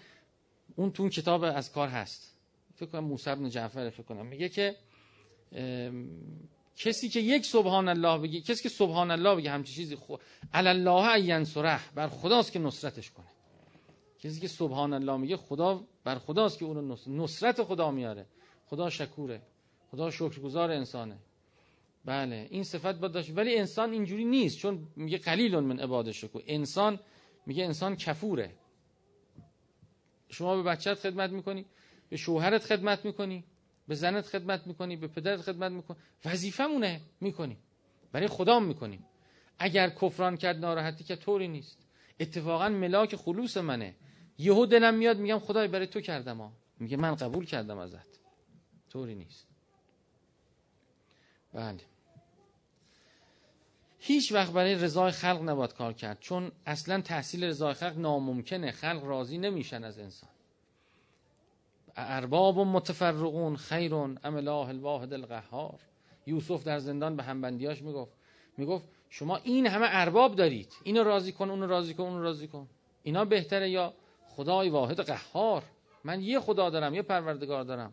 اون 0.77 0.93
تو 0.93 1.03
اون 1.03 1.11
کتاب 1.11 1.43
از 1.43 1.73
کار 1.73 1.89
هست. 1.89 2.37
فکر 2.75 2.87
کنم 2.87 3.05
موسی 3.05 3.35
بن 3.35 3.49
جعفر 3.49 3.91
فکر 3.91 4.03
کنم. 4.03 4.27
میگه 4.27 4.49
که 4.49 4.77
کسی 6.77 7.09
که 7.09 7.21
یک 7.21 7.47
سبحان 7.47 7.89
الله 7.89 8.19
بگه 8.19 8.41
کسی 8.41 8.63
که 8.63 8.69
سبحان 8.69 9.11
الله 9.11 9.37
بگه 9.37 9.51
همچی 9.51 9.75
چیزی 9.75 9.97
خو... 9.97 10.17
الله 10.53 11.21
ینصره 11.21 11.95
بر 11.95 12.09
خداست 12.09 12.53
که 12.53 12.59
نصرتش 12.59 13.11
کنه. 13.11 13.27
کسی 14.19 14.41
که 14.41 14.49
سبحان 14.49 14.93
الله 14.93 15.17
میگه 15.17 15.37
خدا 15.37 15.85
بر 16.05 16.19
خداست 16.19 16.59
که 16.59 16.65
اون 16.65 16.99
نصرت 17.07 17.63
خدا 17.63 17.91
میاره. 17.91 18.27
خدا 18.67 18.91
شکوره. 18.91 19.43
خدا 19.91 20.11
شکرگزار 20.11 20.71
انسانه. 20.71 21.17
بله 22.05 22.47
این 22.51 22.65
صفت 22.65 22.95
باید 22.95 23.13
داشت. 23.13 23.31
ولی 23.37 23.57
انسان 23.59 23.93
اینجوری 23.93 24.25
نیست 24.25 24.59
چون 24.59 24.89
میگه 24.97 25.19
قلیل 25.19 25.59
من 25.59 25.81
عباد 25.81 26.13
شکو 26.13 26.41
انسان 26.47 26.99
میگه 27.47 27.65
انسان 27.65 27.97
کفوره. 27.97 28.51
شما 30.37 30.57
به 30.57 30.63
بچت 30.63 30.95
خدمت 30.95 31.31
می‌کنی 31.31 31.65
به 32.09 32.17
شوهرت 32.17 32.65
خدمت 32.65 33.05
می‌کنی 33.05 33.45
به 33.89 33.95
زنت 33.95 34.27
خدمت 34.27 34.67
می‌کنی 34.67 34.97
به 34.97 35.09
پدرت 35.09 35.41
خدمت 35.41 35.73
می‌کنی. 35.73 35.97
وظیفمونه 36.25 37.01
می‌کنی. 37.21 37.57
برای 38.13 38.29
خدا 38.29 38.61
می‌کنیم 38.61 39.05
اگر 39.59 39.91
کفران 39.91 40.37
کرد 40.37 40.57
ناراحتی 40.57 41.05
که 41.05 41.17
طوری 41.17 41.49
نیست. 41.49 41.79
اتفاقا 42.21 42.69
ملاک 42.69 43.17
خلوص 43.17 43.57
منه. 43.57 43.95
یهو 44.39 44.67
دلم 44.67 44.95
میاد 44.95 45.19
میگم 45.19 45.39
خدای 45.39 45.69
برای 45.69 45.87
تو 45.87 46.01
کردم 46.01 46.39
ها. 46.39 46.53
میگه 46.79 46.97
من 46.97 47.15
قبول 47.15 47.47
کردم 47.47 47.79
ازت. 47.79 48.21
طوری 48.91 49.15
نیست. 49.15 49.47
بله. 51.53 51.81
هیچ 54.07 54.33
وقت 54.33 54.53
برای 54.53 54.75
رضای 54.75 55.11
خلق 55.11 55.43
نباید 55.43 55.75
کار 55.75 55.93
کرد. 55.93 56.21
چون 56.21 56.53
اصلا 56.67 57.01
تحصیل 57.01 57.45
رضای 57.45 57.75
خلق 57.75 57.99
ناممکنه. 57.99 58.71
خلق 58.71 59.05
راضی 59.05 59.39
نمیشن 59.39 59.85
از 59.85 59.99
انسان. 59.99 60.31
ارباب 61.97 62.59
متفرقون 62.59 63.57
خیرون 63.57 64.19
ام 64.25 64.37
الله 64.37 64.69
الواحد 64.69 65.13
القهار. 65.13 65.81
یوسف 66.27 66.65
در 66.65 66.79
زندان 66.79 67.17
به 67.17 67.23
همبندیاش 67.23 67.83
می‌گفت. 67.83 68.13
می‌گفت 68.57 68.89
شما 69.11 69.37
این 69.37 69.67
همه 69.67 69.87
ارباب 69.91 70.35
دارید. 70.35 70.73
اینو 70.85 71.05
راضی 71.05 71.33
کن 71.33 71.51
اونو 71.51 71.67
راضی 71.67 71.95
کن 71.95 72.03
اونو 72.03 72.23
راضی 72.23 72.49
کن. 72.49 72.69
اینا 73.03 73.25
بهتره 73.25 73.71
یا 73.71 73.95
خدای 74.29 74.69
واحد 74.69 75.01
قهار. 75.01 75.63
من 76.05 76.23
یه 76.23 76.41
خدا 76.41 76.71
دارم 76.71 76.95
یه 76.95 77.03
پروردگار 77.03 77.65
دارم. 77.65 77.93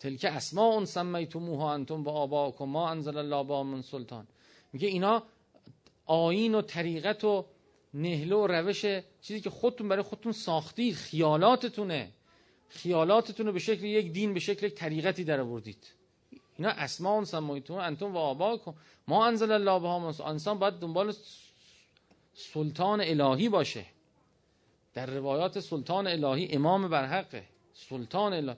تلک 0.00 0.24
اسماء 0.24 0.84
سمیتموها 0.84 1.74
انتم 1.74 2.04
و 2.04 2.08
آباکم. 2.08 2.64
ما 2.64 2.90
انزل 2.90 3.16
الله 3.16 3.44
با 3.44 3.62
من 3.62 3.82
سلطان. 3.82 4.26
میگه 4.72 4.88
اینا 4.88 5.22
آین 6.06 6.54
و 6.54 6.62
طریقت 6.62 7.24
و 7.24 7.46
نهله 7.94 8.36
و 8.36 8.46
روش 8.46 8.80
چیزی 9.20 9.40
که 9.40 9.50
خودتون 9.50 9.88
برای 9.88 10.02
خودتون 10.02 10.32
ساختید 10.32 10.94
خیالاتتونه. 10.94 12.10
خیالاتتون 12.68 13.46
رو 13.46 13.52
به 13.52 13.58
شکل 13.58 13.84
یک 13.84 14.12
دین 14.12 14.34
به 14.34 14.40
شکل 14.40 14.66
یک 14.66 14.74
طریقتی 14.74 15.24
در 15.24 15.40
آوردید. 15.40 15.92
اینا 16.58 16.70
اسماء 16.70 17.24
سمیتون 17.24 17.78
انتم 17.78 18.14
و 18.14 18.18
آباکم. 18.18 18.74
ما 19.08 19.26
انزل 19.26 19.52
الله 19.52 19.80
بها 19.80 20.14
انسان 20.26 20.58
باید 20.58 20.74
دنبال 20.74 21.14
سلطان 22.34 23.00
الهی 23.00 23.48
باشه. 23.48 23.86
در 24.94 25.06
روایات 25.06 25.60
سلطان 25.60 26.06
الهی 26.06 26.48
امام 26.52 26.88
برحقه 26.88 27.44
سلطان 27.74 28.32
الهی. 28.32 28.56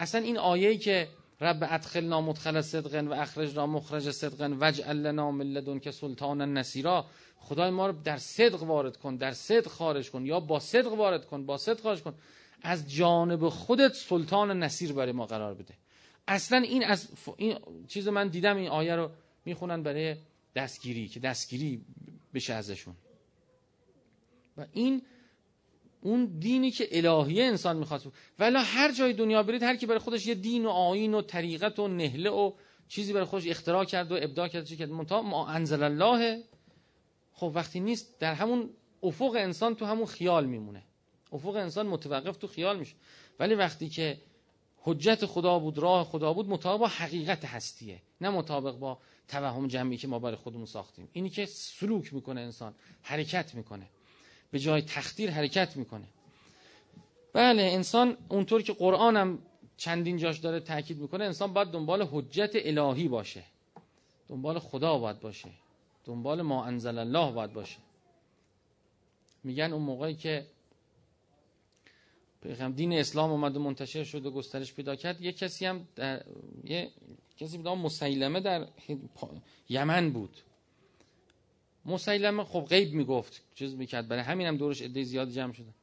اصلا 0.00 0.20
این 0.20 0.38
آیه‌ای 0.38 0.78
که 0.78 1.08
رب 1.42 1.68
ادخلنا 1.70 2.20
مدخل 2.20 2.60
صدق 2.60 3.04
و 3.08 3.12
اخرجنا 3.12 3.66
مخرج 3.66 4.10
صدق 4.10 4.56
وجعل 4.60 4.96
لنا 4.96 5.30
من 5.30 5.80
که 5.80 5.90
سلطان 5.90 6.58
نصیرا. 6.58 7.06
خدای 7.36 7.70
ما 7.70 7.86
رو 7.86 7.92
در 8.04 8.16
صدق 8.18 8.62
وارد 8.62 8.96
کن 8.96 9.16
در 9.16 9.32
صدق 9.32 9.68
خارج 9.68 10.10
کن 10.10 10.26
یا 10.26 10.40
با 10.40 10.60
صدق 10.60 10.92
وارد 10.92 11.26
کن 11.26 11.46
با 11.46 11.58
صدق 11.58 11.80
خارج 11.80 12.02
کن. 12.02 12.14
از 12.62 12.92
جانب 12.92 13.48
خودت 13.48 13.94
سلطان 13.94 14.62
نصیر 14.62 14.92
برای 14.92 15.12
ما 15.12 15.26
قرار 15.26 15.54
بده. 15.54 15.74
اصلا 16.28 16.58
این 16.58 16.84
از 16.84 17.08
این 17.36 17.58
چیز 17.88 18.08
من 18.08 18.28
دیدم 18.28 18.56
این 18.56 18.68
آیه 18.68 18.96
رو 18.96 19.10
می‌خونن 19.44 19.82
برای 19.82 20.16
دستگیری 20.56 21.08
که 21.08 21.20
دستگیری 21.20 21.84
بشه 22.34 22.52
ازشون. 22.54 22.94
و 24.56 24.66
این 24.72 25.02
اون 26.04 26.24
دینی 26.38 26.70
که 26.70 26.88
الهیه 26.90 27.44
انسان 27.44 27.76
می‌خواد 27.76 28.12
ولی 28.38 28.56
هر 28.58 28.92
جای 28.92 29.12
دنیا 29.12 29.42
برید 29.42 29.62
هر 29.62 29.76
کی 29.76 29.86
برای 29.86 29.98
خودش 29.98 30.26
یه 30.26 30.34
دین 30.34 30.66
و 30.66 30.68
آیین 30.68 31.14
و 31.14 31.22
طریقت 31.22 31.78
و 31.78 31.88
نهله 31.88 32.30
و 32.30 32.52
چیزی 32.88 33.12
برای 33.12 33.24
خودش 33.24 33.46
اختراع 33.46 33.84
کرد 33.84 34.12
و 34.12 34.18
ابداع 34.22 34.48
کرد 34.48 34.64
چی 34.64 34.76
کرد. 34.76 34.90
منتها 34.90 35.22
ما 35.22 35.48
انزل 35.48 35.82
الله. 35.82 36.42
خب 37.32 37.52
وقتی 37.54 37.80
نیست 37.80 38.18
در 38.18 38.34
همون 38.34 38.70
افق 39.02 39.34
انسان 39.38 39.74
تو 39.74 39.84
همون 39.84 40.06
خیال 40.06 40.46
میمونه. 40.46 40.82
افق 41.32 41.56
انسان 41.56 41.86
متوقف 41.86 42.36
تو 42.36 42.46
خیال 42.46 42.78
میشه. 42.78 42.94
ولی 43.38 43.54
وقتی 43.54 43.88
که 43.88 44.20
حجت 44.84 45.26
خدا 45.26 45.58
بود 45.58 45.78
راه 45.78 46.04
خدا 46.04 46.32
بود 46.32 46.48
مطابق 46.48 46.80
با 46.80 46.86
حقیقت 46.86 47.44
هستیه. 47.44 48.02
نه 48.20 48.30
مطابق 48.30 48.74
با 48.74 48.98
توهم 49.28 49.68
جمعی 49.68 49.96
که 49.96 50.08
ما 50.08 50.18
برای 50.18 50.36
خودمون 50.36 50.66
ساختیم. 50.66 51.08
اینی 51.12 51.30
که 51.30 51.46
سلوک 51.46 52.14
می‌کنه 52.14 52.40
انسان 52.40 52.74
حرکت 53.02 53.54
می‌کنه. 53.54 53.86
به 54.52 54.58
جای 54.58 54.82
تختیر 54.82 55.30
حرکت 55.30 55.76
می‌کنه. 55.76 56.04
بله 57.32 57.62
انسان 57.62 58.16
اونطور 58.28 58.62
که 58.62 58.72
قرآن 58.72 59.16
هم 59.16 59.38
چندین 59.76 60.16
جاش 60.16 60.38
داره 60.38 60.60
تاکید 60.60 60.98
می‌کنه 60.98 61.24
انسان 61.24 61.52
باید 61.52 61.68
دنبال 61.68 62.08
حجت 62.12 62.50
الهی 62.54 63.08
باشه. 63.08 63.44
دنبال 64.28 64.58
خدا 64.58 64.98
باید 64.98 65.20
باشه. 65.20 65.48
دنبال 66.04 66.42
ما 66.42 66.64
انزل 66.64 66.98
الله 66.98 67.32
باید 67.32 67.52
باشه. 67.52 67.78
میگن 69.44 69.72
اون 69.72 69.82
موقعی 69.82 70.14
که 70.14 70.46
دین 72.76 72.92
اسلام 72.92 73.30
اومد 73.30 73.56
و 73.56 73.60
منتشر 73.60 74.04
شد 74.04 74.26
و 74.26 74.30
گسترش 74.30 74.74
پیدا 74.74 74.96
کرد 74.96 75.20
یه 75.20 75.32
کسی 75.32 75.66
هم 75.66 75.88
در 75.96 76.24
یه 76.64 76.90
کسی 77.36 77.58
بود 77.58 77.68
مسیلمه 77.68 78.40
در 78.40 78.66
یمن 79.68 80.10
بود. 80.10 80.36
مسیلمه 81.86 82.44
خب 82.44 82.60
غیب 82.60 82.92
می‌گفت 82.92 83.42
چیز 83.54 83.74
می‌کرد. 83.74 84.08
برای 84.08 84.22
همین 84.22 84.46
هم 84.46 84.56
دورش 84.56 84.82
عده 84.82 85.02
زیاد 85.02 85.30
جمع 85.30 85.52
شده. 85.52 85.74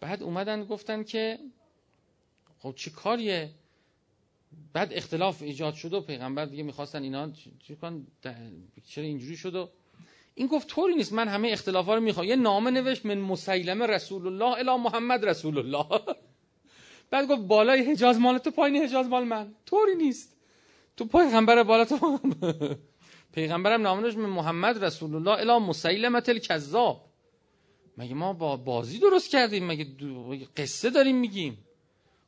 بعد 0.00 0.22
اومدن 0.22 0.64
گفتن 0.64 1.02
که 1.02 1.38
خب 2.58 2.74
چی 2.76 2.90
کاریه؟ 2.90 3.50
بعد 4.72 4.92
اختلاف 4.92 5.42
ایجاد 5.42 5.74
شد 5.74 5.92
و 5.92 6.00
پیغمبر 6.00 6.44
دیگه 6.44 6.62
می‌خواستن 6.62 7.02
اینا 7.02 7.30
چی 7.66 7.76
کن؟ 7.76 8.06
چرا 8.86 9.04
اینجوری 9.04 9.36
شد 9.36 9.54
و 9.54 9.68
این 10.34 10.46
گفت 10.46 10.68
طوری 10.68 10.94
نیست. 10.94 11.12
من 11.12 11.28
همه 11.28 11.48
اختلافا 11.48 11.94
رو 11.94 12.00
می‌خوام. 12.00 12.26
یه 12.26 12.36
نامه 12.36 12.70
نوشت 12.70 13.06
من 13.06 13.18
مسیلمه 13.18 13.86
رسول 13.86 14.26
الله 14.26 14.58
الی 14.58 14.82
محمد 14.82 15.24
رسول 15.24 15.58
الله. 15.58 16.00
بعد 17.10 17.28
گفت 17.28 17.42
بالای 17.42 17.92
حجاز 17.92 18.18
مال 18.18 18.38
تو 18.38 18.50
پایین 18.50 18.82
حجاز 18.82 19.08
مال 19.08 19.24
من. 19.24 19.54
طوری 19.66 19.94
نیست. 19.94 20.36
تو 20.96 21.04
پیغمبر 21.04 21.62
بالا 21.62 21.84
تو 21.84 22.18
پیغمبرم 23.32 23.82
نامه 23.82 24.16
من 24.16 24.28
محمد 24.28 24.84
رسول 24.84 25.14
الله 25.14 25.30
الی 25.30 25.66
مسیلمه 25.66 26.22
الکذاب. 26.28 27.08
مگه 27.98 28.14
ما 28.14 28.32
با 28.32 28.56
بازی 28.56 28.98
درست 28.98 29.30
کردیم؟ 29.30 29.66
مگه 29.66 29.86
قصه 30.56 30.90
داریم 30.90 31.16
میگیم؟ 31.16 31.58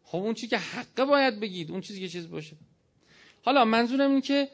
خب 0.05 0.19
اون 0.19 0.35
چیزی 0.35 0.49
که 0.49 0.59
حقه 0.59 1.05
باید 1.05 1.41
بگید 1.41 1.71
اون 1.71 1.81
چیزی 1.81 2.01
که 2.01 2.09
چیز 2.09 2.31
باشه. 2.31 2.57
حالا 3.45 3.65
منظورم 3.65 4.11
این 4.11 4.21
که 4.21 4.49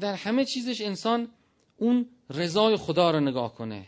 در 0.00 0.14
همه 0.14 0.44
چیزش 0.44 0.80
انسان 0.80 1.28
اون 1.76 2.08
رضای 2.30 2.76
خدا 2.76 3.10
رو 3.10 3.20
نگاه 3.20 3.54
کنه. 3.54 3.86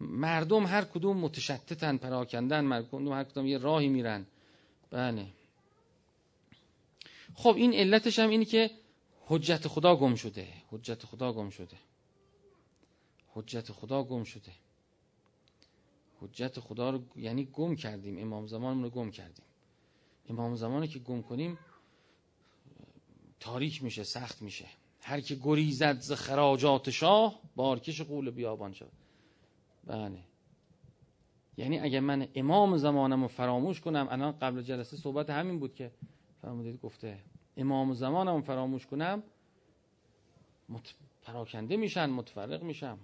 مردم 0.00 0.66
هر 0.66 0.84
کدوم 0.84 1.16
متشتتن 1.16 1.96
پراکندن 1.96 2.64
مردم 2.64 3.12
هر 3.12 3.24
کدوم 3.24 3.46
یه 3.46 3.58
راهی 3.58 3.88
میرن. 3.88 4.26
بله. 4.90 5.26
خب 7.34 7.54
این 7.56 7.74
علتش 7.74 8.18
هم 8.18 8.30
اینی 8.30 8.44
که 8.44 8.70
حجت 9.32 9.68
خدا 9.68 9.96
گم 9.96 10.14
شده. 10.14 10.48
حجت 10.70 11.04
خدا 11.04 11.32
گم 11.32 11.50
شده. 11.50 11.76
حجت 13.28 13.72
خدا 13.72 14.02
گم 14.02 14.24
شده. 14.24 14.52
حجت 16.20 16.60
خدا 16.60 16.90
رو 16.90 17.02
یعنی 17.16 17.44
گم 17.44 17.76
کردیم. 17.76 18.18
امام 18.18 18.46
زمان 18.46 18.82
رو 18.82 18.90
گم 18.90 19.10
کردیم. 19.10 19.44
امام 20.28 20.54
زمانی 20.54 20.88
که 20.88 20.98
گم 20.98 21.22
کنیم 21.22 21.58
تاریک 23.40 23.82
میشه 23.82 24.04
سخت 24.04 24.42
میشه. 24.42 24.66
هر 25.00 25.20
که 25.20 25.34
گریزد 25.42 26.00
ز 26.00 26.12
خراجات 26.12 26.90
شاه 26.90 27.40
بارکش 27.56 28.00
قول 28.00 28.30
بیابان 28.30 28.72
شد 28.72 28.92
بله. 29.84 30.24
یعنی 31.56 31.78
اگر 31.78 32.00
من 32.00 32.28
امام 32.34 32.76
زمانم 32.76 33.22
رو 33.22 33.28
فراموش 33.28 33.80
کنم 33.80 34.08
الان 34.10 34.32
قبل 34.32 34.62
جلسه 34.62 34.96
صحبت 34.96 35.30
همین 35.30 35.58
بود 35.58 35.74
که 35.74 35.90
فرمودید 36.42 36.80
گفته 36.80 37.18
امام 37.56 37.94
زمانم 37.94 38.42
فراموش 38.42 38.86
کنم 38.86 39.22
مت... 40.68 40.94
پراکنده 41.22 41.76
میشن 41.76 42.10
متفرق 42.10 42.62
میشم. 42.62 42.98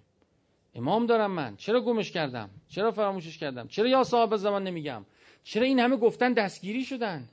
امام 0.75 1.07
دارم 1.07 1.31
من. 1.31 1.57
چرا 1.57 1.81
گمش 1.81 2.11
کردم؟ 2.13 2.51
چرا 2.69 2.91
فراموشش 2.91 3.39
کردم؟ 3.39 3.69
چرا 3.69 3.89
یا 3.89 4.05
صاحب 4.05 4.37
زمان 4.37 4.65
نمیگم؟ 4.65 5.05
چرا 5.45 5.65
این 5.65 5.81
همه 5.81 5.97
گفتن 5.97 6.33
دستگیری 6.33 6.85
شدن؟ 6.85 7.29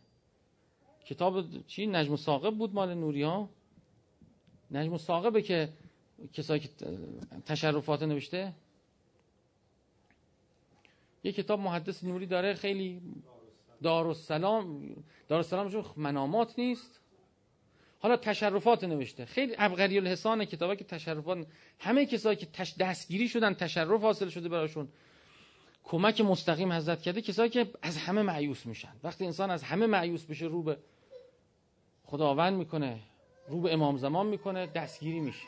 کتاب 1.05 1.65
چی؟ 1.67 1.87
نجم 1.87 2.15
ساقب 2.15 2.55
بود 2.55 2.73
مال 2.73 2.93
نوری 2.93 3.23
ها؟ 3.23 3.49
نجم 4.71 4.97
ساقبه 4.97 5.41
که 5.41 5.69
کسایی 6.33 6.59
که 6.59 6.69
تشرفات 7.45 8.03
نوشته؟ 8.03 8.53
یه 11.23 11.31
کتاب 11.31 11.59
محدث 11.59 12.03
نوری 12.03 12.25
داره 12.25 12.53
خیلی 12.53 13.01
دارالسلام 13.83 14.95
دارالسلام 15.27 15.85
منامات 15.97 16.59
نیست. 16.59 16.99
حالا 18.05 18.17
تشرفات 18.17 18.83
نوشته. 18.83 19.25
خیلی 19.25 19.55
ابقری 19.57 19.97
الحسان 19.97 20.45
کتابه 20.45 20.75
که 20.75 20.83
تشرفات 20.83 21.47
همه 21.79 22.05
کسایی 22.05 22.35
که 22.35 22.45
تش 22.45 22.75
دستگیری 22.79 23.29
شدن 23.29 23.53
تشرف 23.53 24.01
حاصل 24.01 24.29
شده 24.29 24.49
براشون. 24.49 24.87
کمک 25.83 26.21
مستقیم 26.21 26.71
حضرت 26.71 27.01
کرده. 27.01 27.21
کسایی 27.21 27.49
که 27.49 27.71
از 27.81 27.97
همه 27.97 28.21
معیوس 28.21 28.65
میشن. 28.65 28.93
وقتی 29.03 29.25
انسان 29.25 29.51
از 29.51 29.63
همه 29.63 29.85
معیوس 29.85 30.25
بشه 30.25 30.45
رو 30.45 30.63
به 30.63 30.77
خداوند 32.03 32.53
می‌کنه 32.53 32.99
رو 33.47 33.61
به 33.61 33.73
امام 33.73 33.97
زمان 33.97 34.25
می‌کنه 34.25 34.67
دستگیری 34.67 35.19
میشه. 35.19 35.47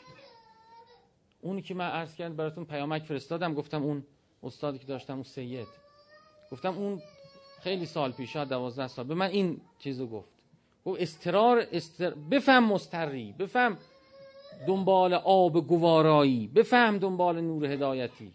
اونی 1.40 1.62
که 1.62 1.74
من 1.74 1.88
عرض 1.88 2.14
کردم 2.14 2.36
براتون 2.36 2.64
پیامک 2.64 3.02
فرستادم. 3.02 3.54
گفتم 3.54 3.82
اون 3.82 4.04
استادی 4.42 4.78
که 4.78 4.86
داشتم 4.86 5.14
اون 5.14 5.22
سید. 5.22 5.68
گفتم 6.52 6.78
اون 6.78 7.02
خیلی 7.60 7.86
سال 7.86 8.12
پیش 8.12 8.32
شاید 8.32 8.48
دوازده 8.48 8.88
سال. 8.88 9.06
به 9.06 9.14
من 9.14 9.30
این 9.30 9.60
چیزو 9.78 10.06
گفت. 10.06 10.37
گفت 10.84 11.00
استرار 11.00 11.66
استر... 11.72 12.10
بفهم 12.10 12.64
مستری 12.64 13.34
بفهم 13.38 13.78
دنبال 14.66 15.14
آب 15.14 15.66
گوارایی 15.66 16.46
بفهم 16.46 16.98
دنبال 16.98 17.40
نور 17.40 17.66
هدایتی. 17.66 18.32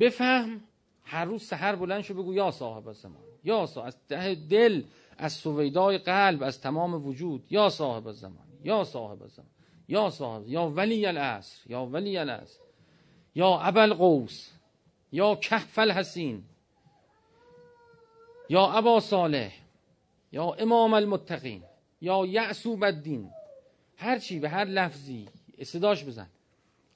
بفهم 0.00 0.60
هر 1.04 1.24
روز 1.24 1.42
سحر 1.42 1.76
بلند 1.76 2.02
شو 2.02 2.14
بگو 2.14 2.34
یا 2.34 2.50
صاحب 2.50 2.92
زمان 2.92 3.22
یا 3.44 3.66
صاحب 3.66 3.86
از 3.86 3.96
ده 4.08 4.34
دل 4.34 4.82
از 5.18 5.32
سویدای 5.32 5.98
قلب 5.98 6.42
از 6.42 6.60
تمام 6.60 7.06
وجود 7.06 7.46
یا 7.50 7.68
صاحب 7.68 8.12
زمان 8.12 8.46
یا 8.64 8.84
صاحب 8.84 9.26
زمان 9.26 9.48
یا 9.88 10.10
صاحب 10.10 10.46
یا 10.46 10.68
ولی 10.68 11.06
العصر 11.06 11.70
یا 11.70 11.86
ولی 11.86 12.18
العصر 12.18 12.60
یا 13.34 13.58
ابل 13.60 13.94
قوس 13.94 14.50
یا 15.12 15.34
کهف 15.34 15.78
الحسین 15.78 16.44
یا 18.48 18.66
ابا 18.66 19.00
صالح 19.00 19.52
یا 20.34 20.52
امام 20.52 20.94
المتقین 20.94 21.62
یا 22.00 22.26
یعصوب 22.26 22.84
الدین. 22.84 23.30
هر 23.96 24.18
چی 24.18 24.40
به 24.40 24.48
هر 24.48 24.64
لفظی 24.64 25.28
صداش 25.62 26.04
بزن. 26.04 26.28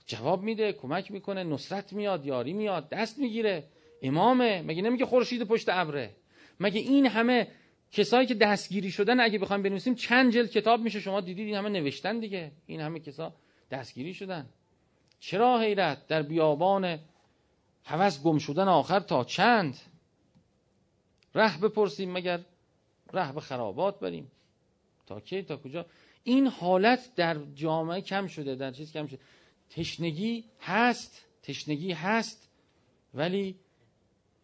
جواب 0.07 0.43
میده 0.43 0.73
کمک 0.73 1.11
می‌کنه 1.11 1.45
نصرت 1.45 1.93
میاد 1.93 2.27
یاری 2.27 2.53
میاد 2.53 2.89
دست 2.89 3.19
می‌گیره. 3.19 3.65
امامه 4.03 4.63
مگه 4.63 4.83
نمیگه 4.83 5.07
خورشید 5.07 5.43
پشت 5.43 5.69
ابره؟ 5.69 6.17
مگه 6.61 6.81
این 6.81 7.07
همه 7.07 7.49
کسایی 7.93 8.27
که 8.27 8.35
دستگیری 8.35 8.91
شدن 8.91 9.21
اگه 9.21 9.39
بخوایم 9.39 9.63
بنویسیم 9.63 9.95
چند 9.95 10.33
جلد 10.33 10.51
کتاب 10.51 10.81
میشه؟ 10.81 11.01
شما 11.01 11.21
دیدید 11.21 11.47
این 11.47 11.57
همه 11.57 11.69
نوشتن 11.69 12.19
دیگه. 12.19 12.53
این 12.67 12.81
همه 12.81 13.01
کسا 13.01 13.35
دستگیری 13.71 14.15
شدن. 14.15 14.47
چرا 15.21 15.61
حیرت 15.61 16.07
در 16.07 16.23
بیابان 16.23 16.99
هوس 17.85 18.23
گم 18.23 18.39
شدن 18.39 18.69
آخر 18.69 19.01
تا 19.01 19.25
چند؟ 19.25 19.77
ره 21.35 21.61
بپرسیم 21.61 22.13
مگر 22.13 22.41
ره 23.13 23.33
به 23.33 23.41
خرابات 23.41 24.01
بریم. 24.01 24.31
تا 25.07 25.21
کی؟ 25.21 25.43
تا 25.43 25.57
کجا؟ 25.57 25.87
این 26.25 26.47
حالت 26.47 27.15
در 27.15 27.37
جامعه 27.55 28.01
کم 28.01 28.27
شده 28.27 28.55
در 28.55 28.71
چیز 28.71 28.93
کم 28.93 29.07
شده. 29.07 29.19
تشنگی 29.71 30.45
هست 30.61 31.25
تشنگی 31.43 31.93
هست 31.93 32.49
ولی 33.15 33.57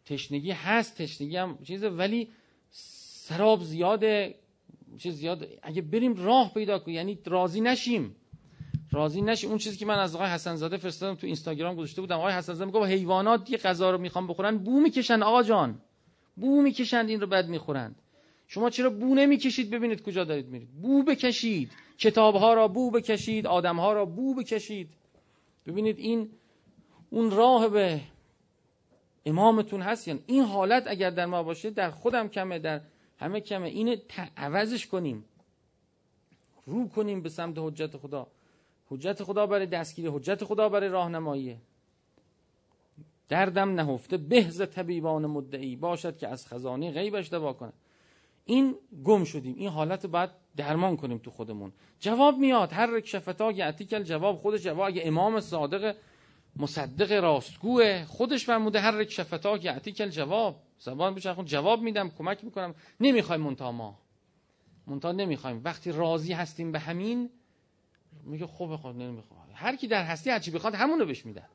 تشنگی 0.05 0.50
هست 0.50 1.03
تشنگی 1.03 1.37
هم 1.37 1.59
چیزه 1.64 1.88
ولی 1.88 2.29
سراب 2.70 3.62
زیاده 3.62 4.35
چیز 4.98 5.14
زیاد 5.14 5.48
اگه 5.62 5.83
بریم 5.83 6.14
راه 6.24 6.55
پیدا 6.55 6.79
کنیم 6.79 6.96
یعنی 6.96 7.18
راضی 7.24 7.61
نشیم. 7.61 8.16
راضی 8.92 9.22
نشیم. 9.22 9.50
اون 9.50 9.59
چیزی 9.59 9.77
که 9.77 9.87
من 9.87 9.98
از 9.98 10.14
آقای 10.16 10.29
حسن 10.29 10.57
زاده 10.57 10.77
فرستادم 10.77 11.14
تو 11.14 11.27
اینستاگرام 11.27 11.74
گذاشته 11.74 12.00
بودم. 12.00 12.18
آقای 12.18 12.33
حسن 12.33 12.55
زاده 12.55 12.64
میگه 12.64 12.87
حیوانات 12.87 13.50
یه 13.50 13.59
غذا 13.59 13.90
رو 13.90 13.98
می‌خوان 13.98 14.27
بخورن 14.27 14.59
بو 14.59 14.81
می‌کشن 14.81 15.22
آقا 15.22 15.42
جان. 15.42 15.81
بو 16.37 16.62
می‌کشند 16.62 17.09
این 17.09 17.20
رو 17.20 17.27
بد 17.27 17.48
می‌خورند. 17.48 18.03
شما 18.47 18.71
چرا 18.71 18.91
بو 18.91 19.15
نمی‌کشید 19.15 19.71
ببینید 19.71 20.03
کجا 20.03 20.25
دارید 20.25 20.49
میرید؟ 20.49 20.69
بو 20.83 21.03
بکشید. 21.03 21.73
کتاب 21.99 22.35
ها 22.35 22.55
را 22.55 22.69
بو 22.69 22.91
بکشید 22.91 23.47
آدم 23.47 23.77
ها 23.77 23.93
را 23.93 24.05
بو 24.05 24.35
بکشید. 24.35 24.89
ببینید 25.67 25.99
این 25.99 26.31
اون 27.11 27.31
راه 27.31 27.69
به 27.69 28.01
امامتون 29.27 29.83
هست 29.83 30.09
یعنی 30.09 30.21
این 30.27 30.43
حالت 30.43 30.85
اگر 30.87 31.11
در 31.11 31.27
ما 31.27 31.43
باشه 31.43 31.71
در 31.71 31.91
خودم 31.91 32.29
کمه 32.29 32.59
در 32.59 32.81
همه 33.19 33.41
کمه. 33.41 33.69
اینه 33.69 34.03
عوضش 34.37 34.87
کنیم. 34.87 35.25
رو 36.67 36.89
کنیم 36.89 37.23
به 37.23 37.29
سمت 37.29 37.59
حجت 37.59 37.97
خدا. 37.97 38.27
حجت 38.87 39.23
خدا 39.23 39.47
برای 39.47 39.67
دستگیری 39.67 40.09
حجت 40.09 40.45
خدا 40.45 40.69
برای 40.69 40.89
راهنمایی. 40.89 41.57
دردم 43.29 43.75
نهفته 43.75 44.17
بهز 44.17 44.63
طبیبان 44.63 45.27
مدعی. 45.27 45.77
باشد 45.77 46.17
که 46.17 46.29
از 46.29 46.47
خزانه 46.47 46.93
غیبش 46.93 47.31
دوا 47.31 47.53
کنه 47.53 47.73
این 48.45 48.75
گم 49.05 49.25
شدیم. 49.25 49.55
این 49.57 49.69
حالت 49.69 50.07
باید 50.07 50.31
درمان 50.57 50.97
کنیم 50.97 51.19
تو 51.19 51.31
خودمون. 51.31 51.73
جواب 52.01 52.39
میاد. 52.39 52.73
هر 52.73 52.87
رک 52.87 53.07
شفتا 53.07 53.53
یعتی 53.53 53.85
کل 53.85 54.03
جواب 54.03 54.37
خودش 54.37 54.63
جواب 54.63 54.87
اگه 54.87 55.03
امام 55.05 55.41
صادق 55.41 55.97
مصدق 56.57 57.13
راستگوه 57.13 58.05
خودش 58.05 58.45
فرموده 58.45 58.81
هر 58.81 58.91
رک 58.91 59.11
شفتا 59.11 59.57
یعتی 59.57 59.93
کل 59.93 60.09
جواب. 60.09 60.63
زبان 60.79 61.15
بشه 61.15 61.35
جواب 61.45 61.83
میدم 61.83 62.11
کمک 62.11 62.45
می‌کنم. 62.45 62.75
نمی‌خوایم 63.01 63.41
منتا 63.41 63.73
ما. 63.73 63.99
منتا 64.87 65.13
نمی‌خوایم. 65.13 65.61
وقتی 65.65 65.93
راضی 65.93 66.33
هستیم 66.33 66.73
به 66.73 66.79
همین 66.79 67.31
میگه 68.25 68.47
خوب 68.47 68.77
خود 68.77 68.97
نمی‌خواد 68.97 69.41
هر 69.55 69.77
کی 69.77 69.87
در 69.87 70.05
هستی 70.05 70.31
هرچی 70.31 70.51
بخواد 70.51 70.75
همونو 70.75 71.05
بهش 71.05 71.27
میدن. 71.27 71.49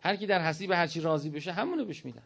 هر 0.00 0.16
کی 0.16 0.26
در 0.26 0.40
هستی 0.40 0.66
به 0.66 0.76
هرچی 0.76 1.00
راضی 1.00 1.30
بشه 1.30 1.52
همونو 1.52 1.84
بهش 1.84 2.04
میدن. 2.04 2.22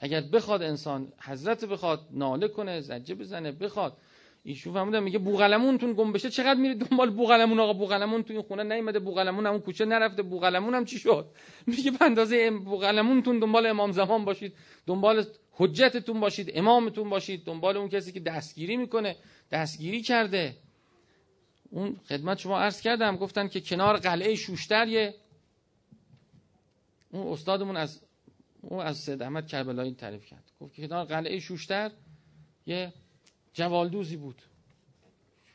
اگر 0.00 0.20
بخواد 0.20 0.62
انسان 0.62 1.12
حضرت 1.20 1.64
بخواد 1.64 2.00
ناله 2.10 2.48
کنه 2.48 2.80
زجه 2.80 3.14
بزنه 3.14 3.52
بخواد. 3.52 3.96
ایشون 4.44 4.74
فهمیدم 4.74 5.02
میگه 5.02 5.18
بوغلمونتون 5.18 5.92
گم 5.92 6.12
بشه 6.12 6.30
چقدر 6.30 6.60
میره 6.60 6.74
دنبال 6.74 7.10
بوغلمون؟ 7.10 7.60
آقا 7.60 7.72
بوغلمون 7.72 8.22
تو 8.22 8.32
این 8.32 8.42
خونه 8.42 8.62
نیومده 8.62 8.98
بوغلمون 8.98 9.46
اون 9.46 9.60
کوچه 9.60 9.84
نرفته 9.84 10.22
بوغلمون 10.22 10.74
هم 10.74 10.84
چی 10.84 10.98
شد؟ 10.98 11.26
میگه 11.66 11.90
به 11.90 12.04
اندازه 12.04 12.50
بوغلمونتون 12.50 13.38
دنبال 13.38 13.66
امام 13.66 13.92
زمان 13.92 14.24
باشید 14.24 14.54
دنبال 14.86 15.24
حجتتون 15.52 16.20
باشید 16.20 16.50
امامتون 16.54 17.10
باشید 17.10 17.44
دنبال 17.44 17.76
اون 17.76 17.88
کسی 17.88 18.12
که 18.12 18.20
دستگیری 18.20 18.76
می‌کنه 18.76 19.16
دستگیری 19.50 20.02
کرده. 20.02 20.56
اون 21.70 21.96
خدمت 22.08 22.38
شما 22.38 22.60
عرض 22.60 22.80
کردم 22.80 23.16
گفتن 23.16 23.48
که 23.48 23.60
کنار 23.60 23.96
قلعه 23.96 24.34
شوشتر 24.34 24.88
یه 24.88 25.14
اون 27.10 27.32
استادمون 27.32 27.76
از 27.76 28.00
اون 28.62 28.86
از 28.86 28.96
سید 28.96 29.22
احمد 29.22 29.46
کربلایی 29.46 29.94
تعریف 29.94 30.26
کرد. 30.26 30.52
گفت 30.60 30.74
که 30.74 30.88
کنار 30.88 31.04
قلعه 31.04 31.38
شوشتر 31.38 31.90
یه 32.66 32.92
جوالدوزی 33.52 34.16
بود. 34.16 34.42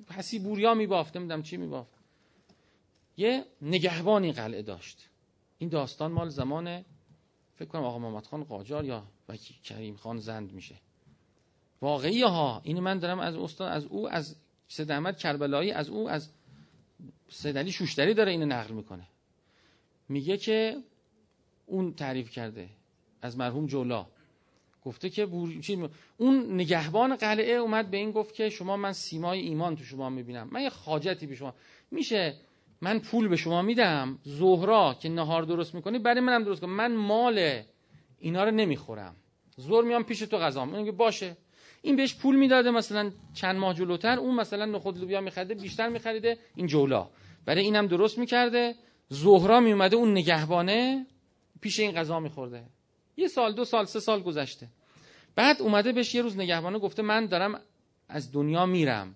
پسی 0.07 0.39
بوریا 0.39 0.73
میبافت 0.73 1.17
نمی‌دونم 1.17 1.43
چی 1.43 1.57
میبافت. 1.57 1.93
یه 3.17 3.45
نگهبانی 3.61 4.31
قلعه 4.31 4.61
داشت. 4.61 5.09
این 5.57 5.69
داستان 5.69 6.11
مال 6.11 6.29
زمان 6.29 6.85
فکر 7.55 7.65
کنم 7.65 7.83
آقا 7.83 7.99
محمد 7.99 8.25
خان 8.25 8.43
قاجار 8.43 8.85
یا 8.85 9.03
وکی 9.29 9.53
کریم 9.63 9.95
خان 9.95 10.17
زند 10.19 10.53
میشه. 10.53 10.75
واقعی 11.81 12.21
ها 12.21 12.61
این 12.63 12.79
من 12.79 12.99
دارم 12.99 13.19
از 13.19 13.35
استاد 13.35 13.71
از 13.71 13.85
او 13.85 14.09
از 14.09 14.35
سید 14.67 14.91
احمد 14.91 15.17
کربلایی 15.17 15.71
از 15.71 15.89
او 15.89 16.09
از 16.09 16.29
سید 17.29 17.57
علی 17.57 17.71
شوشتری 17.71 18.13
داره 18.13 18.31
اینو 18.31 18.45
نقل 18.45 18.73
می‌کنه. 18.73 19.07
میگه 20.09 20.37
که 20.37 20.77
اون 21.65 21.93
تعریف 21.93 22.29
کرده. 22.29 22.69
از 23.23 23.38
مرحوم 23.38 23.65
جولا. 23.65 24.05
گفته 24.86 25.09
که 25.09 25.25
بور... 25.25 25.49
اون 26.17 26.53
نگهبان 26.53 27.15
قلعه 27.15 27.53
اومد 27.53 27.91
به 27.91 27.97
این 27.97 28.12
گفت 28.12 28.36
که 28.36 28.49
شما 28.49 28.77
من 28.77 28.91
سیمای 28.91 29.39
ایمان 29.39 29.75
تو 29.75 29.83
شما 29.83 30.09
می‌بینم. 30.09 30.49
من 30.51 30.62
یه 30.62 30.69
خاجتی 30.69 31.27
به 31.27 31.36
شما 31.36 31.53
میشه 31.91 32.36
من 32.81 32.99
پول 32.99 33.27
به 33.27 33.36
شما 33.36 33.62
میدم 33.62 34.19
زهرا 34.23 34.95
که 35.01 35.09
نهار 35.09 35.43
درست 35.43 35.75
می‌کنی 35.75 35.99
برای 35.99 36.19
منم 36.19 36.43
درست 36.43 36.62
کن. 36.62 36.69
من 36.69 36.95
مال 36.95 37.62
اینا 38.19 38.43
رو 38.43 38.51
نمی‌خورم. 38.51 39.15
زور 39.57 39.83
میام 39.83 40.03
پیش 40.03 40.19
تو 40.19 40.38
غذا. 40.38 40.65
میگه 40.65 40.91
باشه. 40.91 41.38
این 41.81 41.95
بهش 41.95 42.15
پول 42.15 42.36
می‌داده 42.36 42.71
مثلا 42.71 43.12
چند 43.33 43.55
ماه 43.55 43.73
جلوتر 43.73 44.19
اون 44.19 44.36
مثلا 44.36 44.65
نخود 44.65 44.97
لوبیا 44.97 45.21
میخریده 45.21 45.53
بیشتر 45.53 45.89
میخریده 45.89 46.38
این 46.55 46.67
جولا. 46.67 47.09
برای 47.45 47.62
اینم 47.62 47.88
درست 47.88 48.17
می‌کرده. 48.17 48.75
زهرا 49.09 49.59
میومده 49.59 49.95
اون 49.95 50.12
نگهبانه 50.12 51.05
پیش 51.62 51.79
این 51.79 51.91
غذا 51.91 52.19
میخورده. 52.19 52.63
یه 53.17 53.28
سال 53.28 53.54
دو 53.54 53.65
سال 53.65 53.86
سه 53.86 53.99
سال 53.99 54.21
گذشته. 54.23 54.67
بعد 55.36 55.62
اومده 55.62 55.91
بهش 55.91 56.15
یه 56.15 56.21
روز 56.21 56.38
نگهبانه 56.38 56.80
گفته 56.80 57.02
من 57.02 57.26
دارم 57.26 57.62
از 58.10 58.32
دنیا 58.32 58.65
میرم. 58.65 59.15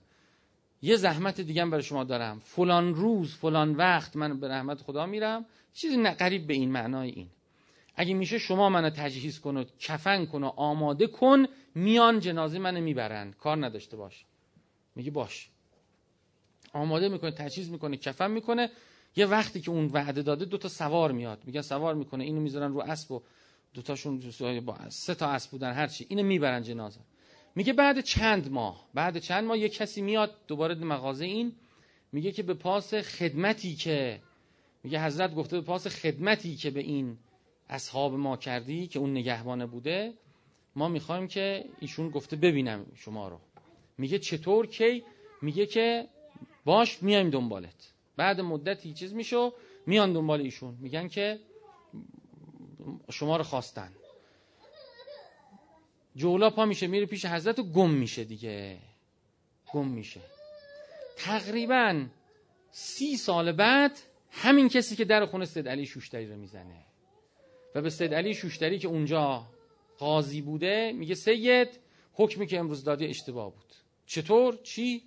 یه 0.82 0.96
زحمت 0.96 1.42
دیگه 1.42 1.66
برای 1.66 1.84
شما 1.84 2.04
دارم. 2.04 2.40
فلان 2.40 2.96
روز 2.96 3.36
فلان 3.36 3.76
وقت 3.76 4.16
من 4.16 4.40
به 4.40 4.48
رحمت 4.48 4.82
خدا 4.82 5.06
میرم. 5.06 5.46
چیزی 5.74 6.04
قریب 6.04 6.48
به 6.48 6.54
این 6.54 6.72
معنای 6.72 7.10
این. 7.10 7.28
اگه 7.96 8.14
میشه 8.14 8.38
شما 8.38 8.70
منو 8.70 8.90
تجهیز 8.90 9.40
کن 9.40 9.58
و 9.58 9.64
کفن 9.80 10.26
کن 10.26 10.44
و 10.44 10.48
آماده 10.56 11.08
کن 11.08 11.46
میان 11.76 12.20
جنازه 12.20 12.60
منو 12.60 12.82
می‌برن. 12.82 13.32
کار 13.32 13.66
نداشته 13.66 13.98
باش. 13.98 14.26
میگه 14.96 15.12
باش. 15.12 15.50
آماده 16.74 17.10
می‌کنه 17.10 17.32
تجهیز 17.32 17.70
می‌کنه 17.70 17.98
کفن 17.98 18.32
می‌کنه. 18.32 18.70
یه 19.16 19.26
وقتی 19.26 19.62
که 19.62 19.72
اون 19.72 19.86
وعده 19.94 20.22
داده 20.22 20.46
دو 20.46 20.58
تا 20.58 20.70
سوار 20.70 21.12
میاد. 21.12 21.42
میگن 21.46 21.62
سوار 21.62 21.96
می‌کنه 21.96 22.24
اینو 22.24 22.42
می‌ذارن 22.42 22.74
رو 22.74 22.80
اسب 22.80 23.12
و 23.12 23.22
دو 23.74 23.82
تاشون 23.82 24.22
با 24.66 24.78
سه 24.90 25.16
تا 25.16 25.28
اسب 25.28 25.52
بودن 25.52 25.74
هرچی 25.74 26.06
اینو 26.10 26.24
می‌برن 26.24 26.64
جنازه. 26.64 27.00
میگه 27.56 27.74
بعد 27.74 28.02
چند 28.02 28.52
ماه 28.52 28.88
بعد 28.94 29.18
چند 29.18 29.44
ماه 29.44 29.58
یه 29.58 29.70
کسی 29.70 30.02
میاد 30.02 30.36
دوباره 30.48 30.76
مغازه 30.76 31.26
این 31.26 31.56
میگه 32.12 32.32
که 32.32 32.44
به 32.44 32.54
پاس 32.54 32.94
خدمتی 32.94 33.76
که 33.76 34.22
میگه 34.84 35.06
حضرت 35.06 35.36
گفته 35.36 35.60
به 35.60 35.66
پاس 35.66 35.88
خدمتی 35.88 36.56
که 36.56 36.70
به 36.72 36.80
این 36.80 37.18
اصحاب 37.70 38.14
ما 38.14 38.38
کردی 38.38 38.88
که 38.88 39.00
اون 39.00 39.12
نگهبانه 39.12 39.66
بوده 39.66 40.14
ما 40.76 40.88
می‌خوایم 40.88 41.28
که 41.28 41.66
ایشون 41.80 42.10
گفته 42.10 42.36
ببینم 42.36 42.86
شما 42.96 43.28
رو. 43.28 43.40
میگه 43.98 44.20
چطور 44.20 44.68
کی؟ 44.68 45.04
میگه 45.42 45.66
که 45.66 46.08
باش 46.66 47.04
میایم 47.04 47.30
دنبالت. 47.30 47.94
بعد 48.18 48.42
مدتی 48.42 48.94
چیز 48.94 49.14
میشو 49.14 49.54
میان 49.86 50.14
دنبال 50.14 50.42
ایشون. 50.42 50.78
میگن 50.80 51.08
که 51.08 51.40
شما 53.12 53.38
رو 53.38 53.44
خواستن. 53.44 53.92
جولا 56.16 56.50
پا 56.50 56.66
میشه 56.66 56.88
میره 56.88 57.06
پیش 57.06 57.26
حضرت 57.26 57.60
و 57.60 57.64
گم 57.64 57.90
میشه 57.90 58.24
دیگه. 58.24 58.78
گم 59.74 59.88
میشه. 59.88 60.22
تقریبا 61.18 62.06
سی 62.72 63.18
سال 63.18 63.52
بعد 63.52 64.00
همین 64.32 64.70
کسی 64.70 64.96
که 64.96 65.06
در 65.06 65.26
خونه 65.26 65.46
سید 65.46 65.68
علی 65.68 65.86
شوشتری 65.86 66.26
رو 66.26 66.38
می‌زنه. 66.38 66.86
و 67.76 67.82
به 67.82 67.90
سید 67.90 68.14
علی 68.14 68.34
شوشتری 68.34 68.80
که 68.80 68.88
اونجا 68.88 69.48
قاضی 69.98 70.42
بوده 70.42 70.92
میگه 70.92 71.16
سید 71.16 71.80
حکمی 72.14 72.48
که 72.48 72.60
امروز 72.60 72.84
دادی 72.84 73.06
اشتباه 73.06 73.52
بود. 73.52 73.74
چطور؟ 74.06 74.60
چی؟ 74.64 75.04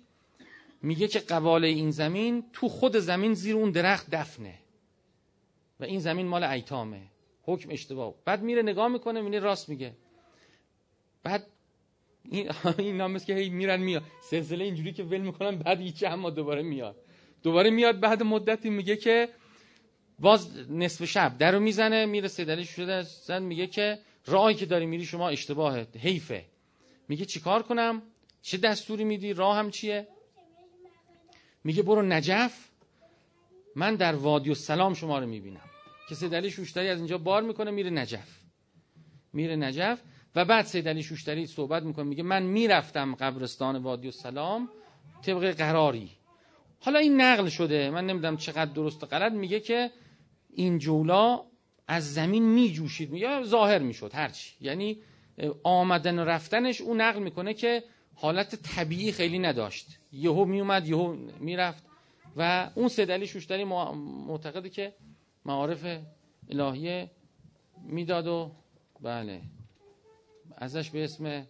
میگه 0.81 1.07
که 1.07 1.19
قواله 1.19 1.67
این 1.67 1.91
زمین 1.91 2.43
تو 2.53 2.69
خود 2.69 2.97
زمین 2.97 3.33
زیر 3.33 3.55
اون 3.55 3.71
درخت 3.71 4.09
دفنه. 4.09 4.59
و 5.79 5.83
این 5.83 5.99
زمین 5.99 6.27
مال 6.27 6.43
ایتامه. 6.43 7.10
حکم 7.53 7.69
اشتباه. 7.71 8.13
بعد 8.25 8.41
میره 8.41 8.61
نگاه 8.61 8.87
می‌کنه 8.87 9.21
میره 9.21 9.39
راست 9.39 9.69
میگه. 9.69 9.93
بعد 11.23 11.47
این 12.29 12.51
این 12.77 12.97
نام 12.97 13.19
که 13.19 13.35
هی 13.35 13.49
میرن 13.49 13.79
میاد. 13.81 14.03
سلسله 14.29 14.63
اینجوری 14.65 14.93
که 14.93 15.03
ول 15.03 15.21
می‌کنن 15.21 15.55
بعد 15.57 15.81
یه 15.81 16.09
اما 16.09 16.29
دوباره 16.29 16.61
میاد. 16.61 16.95
دوباره 17.43 17.69
میاد 17.69 17.99
بعد 17.99 18.23
مدتی 18.23 18.69
میگه 18.69 18.95
که 18.95 19.29
باز 20.19 20.69
نصف 20.69 21.05
شب 21.05 21.37
درو 21.37 21.59
می‌زنه 21.59 22.05
میره 22.05 22.27
سیدلی 22.27 22.65
شده 22.65 23.01
زن 23.01 23.43
میگه 23.43 23.67
که 23.67 23.99
راهی 24.25 24.55
که 24.55 24.65
داری 24.65 24.85
میری 24.85 25.05
شما 25.05 25.29
اشتباهه 25.29 25.87
حیفه. 25.99 26.45
میگه 27.07 27.25
چیکار 27.25 27.63
کنم؟ 27.63 28.01
چه 28.41 28.57
دستوری 28.57 29.03
میدی؟ 29.03 29.33
راه 29.33 29.57
هم 29.57 29.71
چیه؟ 29.71 30.07
میگه 31.63 31.83
برو 31.83 32.01
نجف. 32.01 32.67
من 33.75 33.95
در 33.95 34.15
وادی 34.15 34.49
و 34.49 34.55
سلام 34.55 34.93
شما 34.93 35.19
رو 35.19 35.27
می‌بینم. 35.27 35.70
که 36.11 36.15
سیدلی 36.15 36.51
شوشتری 36.51 36.89
از 36.89 36.97
اینجا 36.97 37.17
بار 37.17 37.43
می‌کنه 37.43 37.71
میره 37.71 37.89
نجف. 37.89 38.39
میره 39.33 39.55
نجف 39.55 40.01
و 40.35 40.45
بعد 40.45 40.65
سید 40.65 40.87
علی 40.87 41.03
شوشتری 41.03 41.47
صحبت 41.47 41.83
می‌کنه. 41.83 42.05
میگه 42.05 42.23
من 42.23 42.43
می‌رفتم 42.43 43.15
قبرستان 43.15 43.75
وادی 43.75 44.07
و 44.07 44.11
سلام 44.11 44.69
طبق 45.21 45.51
قراری. 45.51 46.09
حالا 46.79 46.99
این 46.99 47.21
نقل 47.21 47.49
شده. 47.49 47.89
من 47.89 48.07
نمی‌دونم 48.07 48.37
چقدر 48.37 48.71
درست 48.71 49.03
و 49.03 49.05
غلط. 49.05 49.31
میگه 49.31 49.59
که 49.59 49.91
این 50.53 50.79
جولا 50.79 51.41
از 51.87 52.13
زمین 52.13 52.45
میجوشید. 52.45 53.13
یا 53.13 53.43
ظاهر 53.43 53.79
می‌شد 53.79 54.11
هرچی 54.13 54.55
یعنی 54.61 54.97
آمدن 55.63 56.19
و 56.19 56.25
رفتنش 56.25 56.81
او 56.81 56.93
نقل 56.93 57.19
می‌کنه 57.19 57.53
که 57.53 57.83
حالت 58.15 58.55
طبیعی 58.55 59.11
خیلی 59.11 59.39
نداشت. 59.39 59.87
یهو 60.11 60.45
میومد 60.45 60.87
یهو 60.87 61.15
می‌رفت 61.39 61.83
و 62.37 62.69
اون 62.75 62.87
سید 62.87 63.11
علی 63.11 63.27
شوشتری 63.27 63.63
معتقده 63.63 64.69
که 64.69 64.93
معارف 65.45 66.03
الهیه 66.49 67.11
می‌داد 67.83 68.27
و 68.27 68.51
بله 69.01 69.41
ازش 70.57 70.89
به 70.89 71.03
اسم 71.03 71.47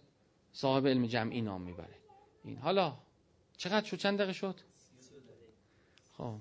صاحب 0.52 0.86
علم 0.86 1.06
جمعی 1.06 1.40
نام 1.40 1.62
می‌بره. 1.62 1.94
این 2.44 2.56
حالا 2.56 2.96
چقدر 3.56 3.86
شد؟ 3.86 3.96
چند 3.96 4.18
دقیقه 4.18 4.32
شد؟ 4.32 4.60
خب. 6.12 6.34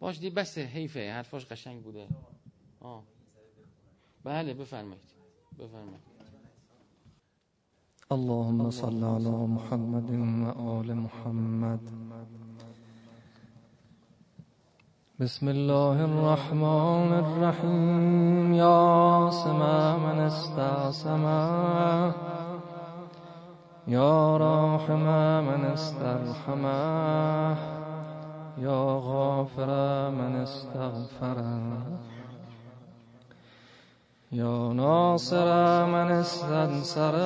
باش 0.00 0.18
دی 0.18 0.30
بسه 0.30 0.60
حیفه 0.60 1.12
حرفاش 1.12 1.46
قشنگ 1.46 1.82
بوده. 1.82 2.08
آه. 2.80 3.02
بله 4.24 4.54
بفرمایید. 4.54 5.10
بفرمایید. 5.58 6.08
اللهم 8.10 8.70
صل 8.70 9.04
على 9.04 9.30
محمد 9.30 10.10
و 10.10 10.60
آل 10.60 10.92
محمد. 10.92 11.80
بسم 15.20 15.48
الله 15.48 16.04
الرحمن 16.04 17.10
الرحيم. 17.12 18.54
يا 18.54 19.30
سما 19.30 19.96
من 19.96 20.20
استعصما 20.20 21.42
يا 23.86 24.36
راحم 24.36 25.06
من 25.48 25.64
استرحما 25.74 26.80
يا 28.58 29.00
غافر 29.04 29.70
من 30.10 30.36
استغفر. 30.42 31.38
يا 34.32 34.72
ناصر 34.72 35.86
من 35.86 36.10
استنصر. 36.10 37.16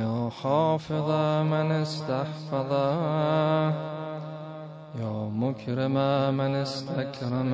يا 0.00 0.30
حافظ 0.42 1.10
من 1.52 1.72
استحفظ. 1.72 2.72
يا 5.00 5.30
مكرم 5.42 5.94
من 6.34 6.54
استكرم 6.54 7.52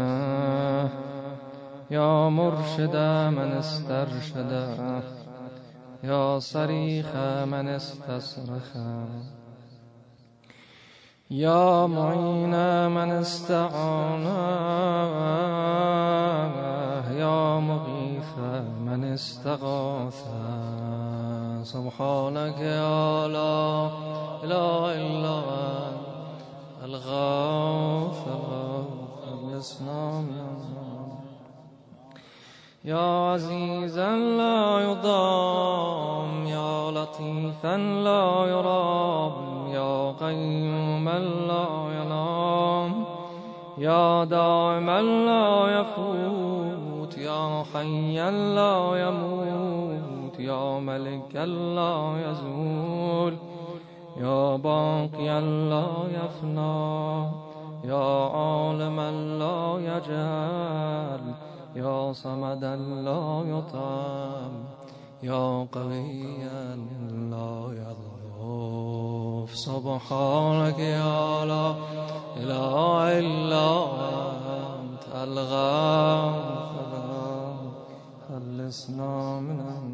يا 1.91 2.29
مرشد 2.29 2.97
من 3.37 3.51
استرشد 3.59 4.53
يا 6.05 6.39
صريخ 6.39 7.07
من 7.53 7.69
استصرخ. 7.69 8.71
يا 11.31 11.87
معين 11.87 12.55
من 12.91 13.11
استعان 13.11 14.25
يا 17.23 17.59
مغيث 17.61 18.39
من 18.87 19.05
استغاث. 19.05 20.25
سبحانك 21.63 22.59
يا 22.59 23.29
لا 23.29 23.91
إله 24.45 24.95
إلا 24.95 25.78
الغافر 26.89 28.85
الإسلام 29.33 30.27
يا 32.85 33.31
عزيزا 33.31 34.17
لا 34.17 34.81
يضام 34.81 36.47
يا 36.47 36.91
لطيفا 36.91 37.77
لا 37.77 38.47
يرام 38.55 39.33
يا 39.69 40.13
قيوما 40.13 41.19
لا 41.51 41.69
ينام 41.99 43.05
يا 43.79 44.25
دائما 44.25 45.03
لا 45.03 45.81
يفوت 45.81 47.19
يا 47.19 47.65
حيا 47.73 48.31
لا 48.31 49.09
يموت 49.09 50.41
يا 50.41 50.81
ملكا 50.81 51.47
لا 51.47 52.31
يزول. 52.31 53.48
يا 54.19 54.57
باقيا 54.57 55.41
لا 55.41 55.89
يفنى 56.19 56.79
يا 57.85 58.29
عالما 58.37 59.11
لا 59.11 59.79
يجهل 59.79 61.35
يا 61.77 62.13
صمدا 62.13 62.77
لا 62.77 63.43
يطعم 63.47 64.65
يا 65.23 65.67
قويا 65.73 66.77
لا 67.31 67.53
يضعف 67.83 69.51
سبحانك 69.57 70.79
يا 70.79 71.45
لا 71.45 71.75
إله 72.37 73.19
إلا 73.19 73.69
أنت 74.79 75.05
الغافر 75.15 76.59
خلصنا 78.29 79.41
من 79.41 79.61
النار. 79.61 79.88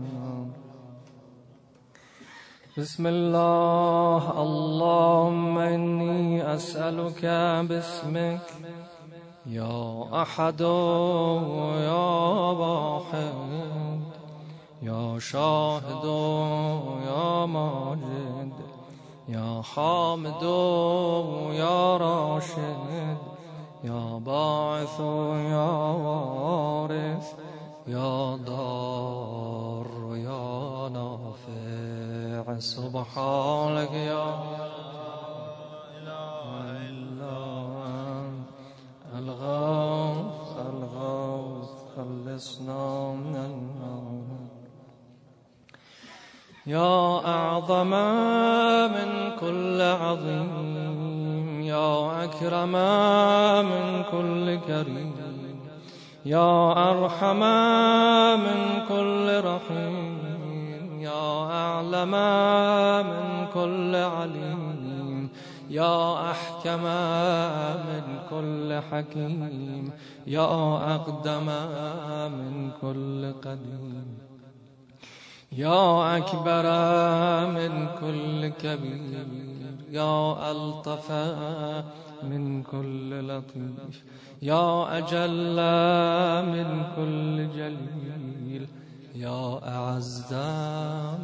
بسم 2.79 3.07
الله. 3.07 4.43
اللهم 4.43 5.59
إني 5.59 6.55
أسألك 6.55 7.25
باسمك. 7.68 8.41
يا 9.47 10.05
أحد 10.22 10.61
يا 11.81 12.07
واحد. 12.51 13.35
يا 14.83 15.18
شاهد 15.18 16.05
يا 17.07 17.47
ماجد. 17.47 18.53
يا 19.29 19.62
حامد 19.62 20.43
يا 21.53 21.97
راشد. 21.97 23.18
يا 23.85 24.18
باعث 24.18 25.01
يا 25.51 25.70
وارث. 26.05 27.33
يا 27.87 28.37
ضار 28.37 28.93
سبحانك 32.59 33.92
يا 33.92 34.28
اله 35.96 36.46
الا 36.88 37.30
الله 37.34 38.30
الغوث 39.18 40.52
الغوث 40.72 41.70
خلصنا 41.96 43.14
من 43.14 43.36
النار 43.36 44.24
يا 46.66 47.26
أعظم 47.26 47.90
من 48.96 49.11
كل 49.40 49.82
عظيم 49.82 51.61
يا 51.62 52.24
أكرم 52.24 52.72
من 53.70 54.02
كل 54.12 54.57
كريم 54.66 55.14
يا 56.24 56.72
أرحم 56.90 57.40
من 58.46 58.61
كل 58.88 59.26
رحيم. 59.44 60.13
يا 61.75 61.81
أعلم 61.81 62.14
من 63.11 63.47
كل 63.55 63.97
عليم. 63.97 65.29
يا 65.70 66.31
أحكم 66.31 66.85
من 67.89 68.05
كل 68.31 68.81
حكيم. 68.91 69.91
يا 70.27 70.95
أقدم 70.95 71.47
من 72.39 72.70
كل 72.81 73.33
قديم. 73.33 74.18
يا 75.53 76.16
أكبر 76.16 76.66
من 77.57 77.72
كل 78.01 78.49
كبير. 78.49 79.27
يا 79.91 80.51
ألطف 80.51 81.12
من 82.22 82.62
كل 82.62 83.29
لطيف. 83.29 84.05
يا 84.43 84.99
أجل 84.99 85.59
من 86.55 86.68
كل 86.97 87.37
جليل. 87.59 88.84
يا 89.14 89.60
أعز 89.62 90.34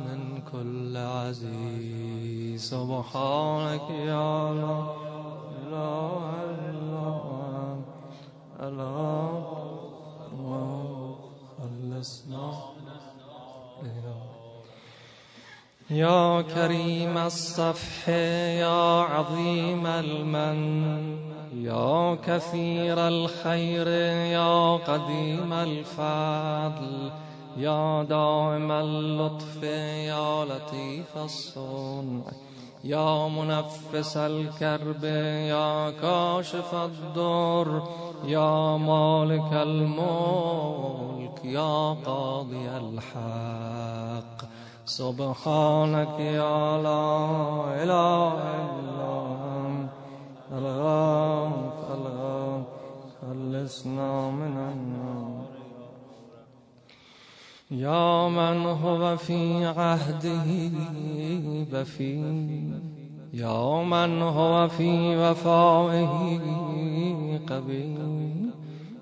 من 0.07 0.43
كل 0.53 0.97
عزيز 0.97 2.71
سبحانك 2.71 3.91
يا 3.91 4.55
لا 4.55 4.79
إله 5.63 6.23
إلا 6.71 7.03
الله 7.19 7.83
الله 8.61 9.31
خلصنا. 11.59 12.53
يا 15.91 16.43
كريم 16.43 17.19
الصفح 17.19 18.09
يا 18.09 19.03
عظيم 19.03 19.87
المن 19.87 20.61
يا 21.55 22.15
كثير 22.27 23.09
الخير 23.09 23.89
يا 24.39 24.77
قديم 24.77 25.53
الفضل. 25.53 27.11
يا 27.57 28.03
دائم 28.03 28.73
اللطف 28.73 29.63
يا 29.63 30.45
لطيف 30.45 31.19
الصنع 31.19 32.25
يا 32.85 33.29
منفس 33.29 34.17
الكرب 34.17 35.05
يا 35.55 35.91
كاشف 35.91 36.75
الضر 36.75 37.83
يا 38.25 38.77
مالك 38.77 39.53
الملك 39.53 41.45
يا 41.45 41.97
قاضي 42.07 42.69
الحق. 42.77 44.51
سبحانك 44.85 46.21
يا 46.21 46.83
لا 46.83 47.05
إله 47.83 48.35
إلا 48.79 49.13
أنت 49.67 49.91
الغاف 50.53 51.51
خلصنا 53.21 54.31
من 54.31 54.57
النار. 54.73 55.10
يا 57.71 58.29
من 58.29 58.67
هو 58.67 59.17
في 59.17 59.65
عهده 59.65 60.45
بفي. 61.73 62.15
يا 63.35 63.83
من 63.85 64.23
هو 64.23 64.69
في 64.69 65.17
وفائه 65.17 66.11
قبي 67.47 67.97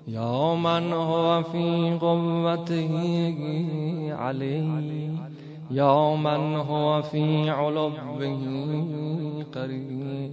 يا 0.07 0.55
من 0.55 0.93
هو 0.93 1.43
في 1.43 1.97
قوته 2.01 2.93
علي. 4.13 5.09
يا 5.71 6.15
من 6.15 6.55
هو 6.55 7.01
في 7.01 7.49
علبه 7.49 8.43
قريب. 9.55 10.31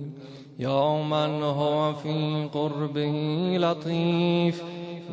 يا 0.58 1.02
من 1.02 1.42
هو 1.42 1.92
في 1.92 2.48
قربه 2.54 3.12
لطيف 3.58 4.62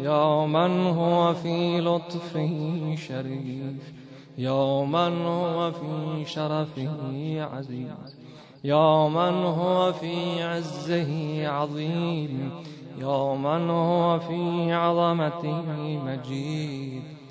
يا 0.01 0.45
من 0.45 0.85
هو 0.87 1.33
في 1.33 1.81
لطفه 1.81 2.95
شريف 2.95 3.93
يا 4.37 4.83
من 4.85 5.25
هو 5.25 5.71
في 5.71 6.25
شرفه 6.25 7.41
عزيز 7.41 8.17
يا 8.63 9.07
من 9.07 9.43
هو 9.43 9.93
في 9.93 10.43
عزه 10.43 11.47
عظيم 11.47 12.51
يا 12.97 13.35
من 13.35 13.69
هو 13.69 14.19
في 14.19 14.73
عظمته 14.73 15.63
مجيد. 16.05 17.22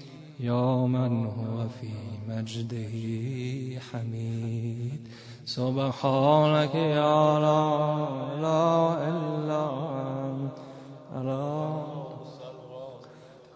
يا 0.42 0.86
من 0.86 1.26
هو 1.26 1.68
في 1.68 1.90
مجده 2.28 2.94
حميد. 3.80 5.08
سبحانك 5.44 6.74
يا 6.74 7.38
لا 7.38 7.62
إله 8.34 8.94
إلا 9.08 9.62
أنت. 10.26 10.56
ألا 11.16 11.82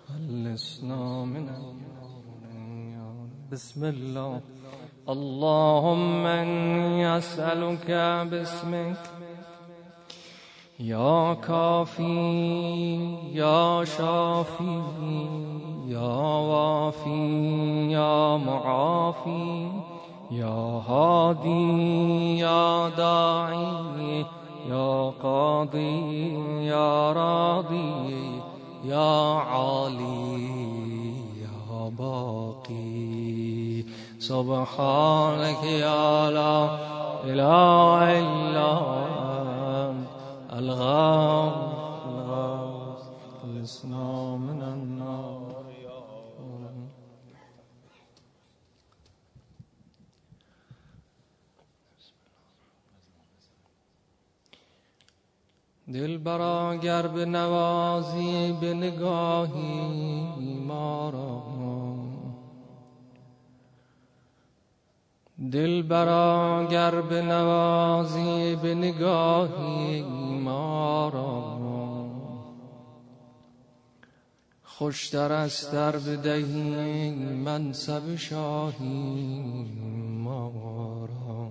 خلصنا 0.08 1.24
من 1.24 1.46
بسم 3.52 3.84
الله. 3.84 4.40
اللهم 5.08 6.26
إني 6.26 7.18
أسألك 7.18 7.90
باسمك. 8.30 9.15
يا 10.80 11.34
كافي 11.34 12.04
يا 13.32 13.84
شافي 13.84 14.82
يا 15.88 16.16
وافي 16.50 17.92
يا 17.92 18.36
معافي 18.36 19.68
يا 20.30 20.82
هادي 20.88 22.38
يا 22.38 22.88
داعي 22.88 24.24
يا 24.68 25.12
قاضي 25.22 26.34
يا 26.66 27.12
راضي 27.12 28.40
يا 28.84 29.34
عالي 29.34 30.36
يا 31.40 31.90
باقي. 31.98 33.82
سبحانك 34.18 35.64
يا 35.64 36.30
لا 36.30 36.68
إله 37.24 38.20
إلا 38.20 38.70
أنت. 38.80 39.35
الغاف 40.56 42.06
الغاف 42.06 43.00
خلصنا 43.42 44.36
من 44.36 44.62
النار. 44.62 45.66
دل 55.92 56.18
برا 56.18 56.76
گر 56.76 57.06
به 57.06 57.24
نوازی 57.24 58.52
به 58.60 58.74
نگاهی 58.74 60.20
ما 60.66 61.10
را. 61.10 61.35
دل 65.38 65.82
برا 65.82 66.66
گر 66.70 67.00
به 67.00 67.22
نوازی 67.22 68.56
به 68.56 68.74
نگاهی 68.74 70.02
ما 70.44 71.08
را. 71.08 71.56
خوشتر 74.62 75.32
از 75.32 75.70
در 75.70 75.96
بدهی 75.96 77.10
منصب 77.44 78.16
شاهی 78.16 79.42
ما 80.24 80.52
را. 81.06 81.48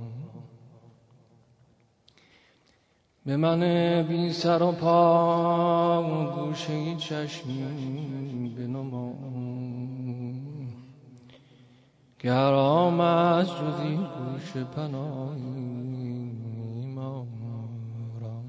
به 3.25 3.37
من 3.37 3.59
بی 4.07 4.33
سر 4.33 4.63
و 4.63 4.71
پا 4.71 6.31
گوشه 6.35 6.95
چشمی 6.95 8.55
بنما. 8.57 9.14
گرام 12.19 12.99
از 12.99 13.47
جزی 13.47 13.95
گوش 13.95 14.57
پناهی 14.57 16.31
ما 16.95 17.27
را 18.21 18.41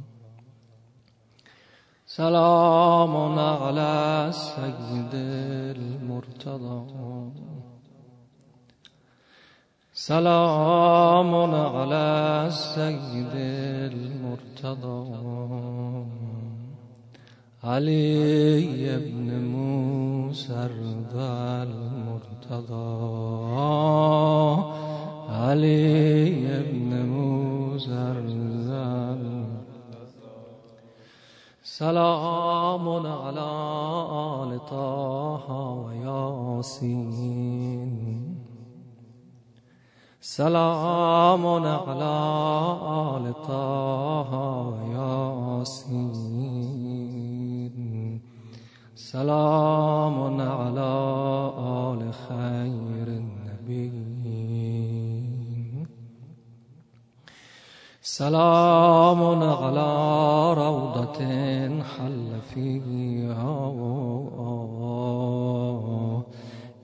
سلام 2.06 3.38
علی 3.38 4.32
سید 4.32 5.14
المرتضی 5.76 6.86
سلام 9.92 11.34
على 11.54 12.46
السيد 12.46 13.34
المرتضى 13.92 15.06
علي 17.66 18.98
بن 18.98 19.28
موسى 19.54 20.70
رضا 20.78 21.62
المرتضى. 21.62 22.94
علي 25.28 26.62
بن 26.70 26.90
موسى 27.06 28.02
رضا 28.26 29.18
سلام 31.62 32.86
على 33.06 33.50
آل 34.42 34.50
طه 34.70 35.46
وياسين. 35.86 37.16
سلام 40.20 41.44
على 41.46 42.16
آل 43.16 43.24
طه 43.48 44.30
ياسين 44.96 46.85
سلام 49.06 50.16
على 50.40 50.94
آل 51.86 52.02
خير 52.28 53.06
النبي 53.22 53.92
سلام 58.02 59.20
على 59.62 59.90
روضة 60.54 61.20
حل 61.92 62.28
فيها. 62.50 63.56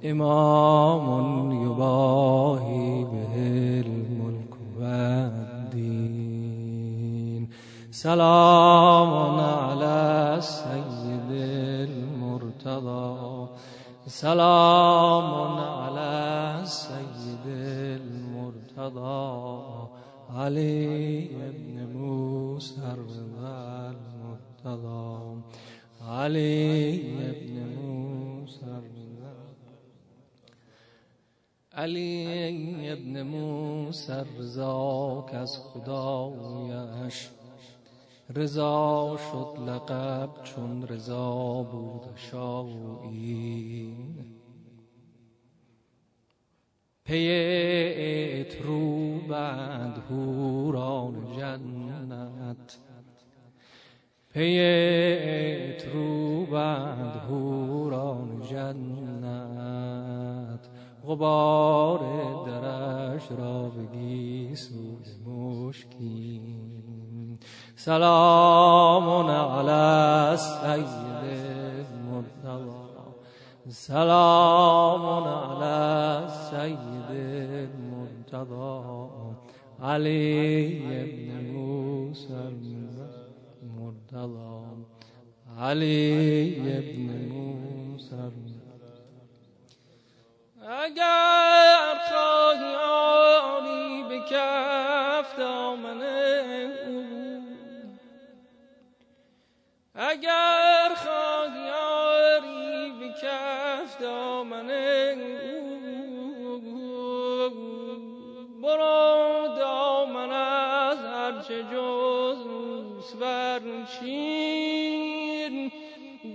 إمام 0.05 1.07
يباهي 1.65 3.05
به 3.05 3.35
الملك 3.87 4.55
والدين. 4.79 6.23
سلام 7.91 9.13
على 9.41 9.97
السيد 10.39 10.92
سلام 14.13 15.33
على 15.57 16.13
السيد 16.63 17.47
المرتضى 18.05 19.19
علي 20.31 21.29
بن 21.29 21.77
موسى 21.97 22.81
الرضا 22.93 23.95
المرتضى 23.97 25.41
علي 26.03 26.97
بن 27.41 27.57
موسى 27.81 28.65
الرضا 28.65 28.93
علی 31.73 32.91
ابن 32.93 33.23
موسی 33.23 34.13
رضا 34.39 35.27
که 35.31 35.37
از 35.37 35.59
خدایش 35.59 37.29
رضا 38.37 39.17
شد 39.17 39.63
لقب 39.69 40.31
چون 40.45 40.89
رضا 40.89 41.63
بود 41.63 42.17
شاوین 42.17 44.13
پیت 47.05 48.63
رو 48.63 49.19
بند 49.21 50.03
هوران 50.11 51.27
جنت. 51.39 52.79
پیت 54.35 55.87
رو 55.95 56.47
بند 56.47 57.17
هوران 57.17 58.43
جنت. 58.51 58.93
غبار 61.07 62.01
درش 62.47 63.31
را 63.31 63.69
بگی 63.69 64.57
سود 64.57 65.07
مشکین 65.27 66.72
سلام 67.85 69.09
علی 69.31 70.37
سید 70.37 70.87
المرتضی 71.93 73.71
سلام 73.71 75.05
علی 75.27 76.29
سید 76.51 77.09
المرتضی 77.75 78.65
علی 79.83 80.79
ابن 81.01 81.51
موسی 81.51 82.35
المرتضی 83.63 84.87
علی 85.59 86.57
ابن 86.61 87.09
موسی 87.33 88.15
اگر 90.69 91.95
خواهی 92.09 92.75
آری 92.75 94.03
اگر 100.11 100.95
خواهی 100.97 101.71
آری 101.71 102.93
به 103.01 103.09
کف 103.09 104.01
دامن 104.01 104.69
برو 108.63 109.49
دامن 109.59 110.31
از 110.31 110.99
هرچه 110.99 111.63
جز 111.73 112.39
برچین 113.21 114.53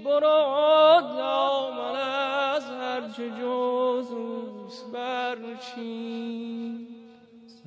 برو 0.05 1.01
دامن 1.18 1.95
از 1.95 2.63
هرچه 2.63 3.30
جز 3.30 4.07
برچین 4.93 6.88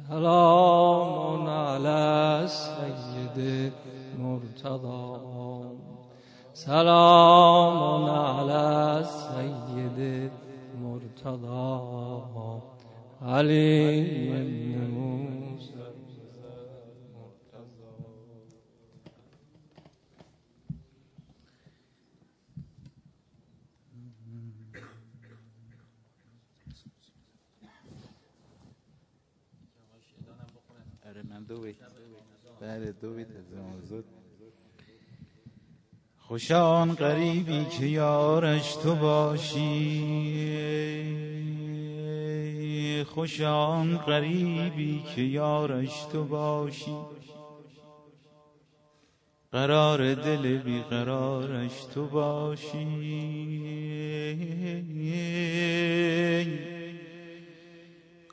سلام 0.08 1.48
علی 1.48 2.48
سید 2.48 3.72
مرتضی. 4.18 5.29
سلام 6.64 8.04
علی 8.10 9.04
سید 9.04 10.32
مرتضی 10.82 11.46
علی 13.22 14.30
ابن 14.32 14.86
موسی. 14.90 15.74
آره 31.06 31.22
من 31.22 31.44
دو 31.44 31.60
بیت 31.60 31.76
بله 32.60 32.92
دو 32.92 33.14
بیت 33.14 33.28
از 33.36 33.52
موضوع 33.54 34.02
خوشان 36.30 36.94
غریبی 36.94 37.64
که 37.64 37.86
یارش 37.86 38.76
تو 38.76 38.94
باشی. 38.94 39.64
خوشان 43.04 43.98
غریبی 43.98 45.04
که 45.14 45.22
یارش 45.22 46.04
تو 46.12 46.24
باشی. 46.24 46.96
قرار 49.52 50.14
دل 50.14 50.58
بی 50.58 50.80
قرارش 50.80 51.84
تو 51.94 52.06
باشی. 52.06 52.86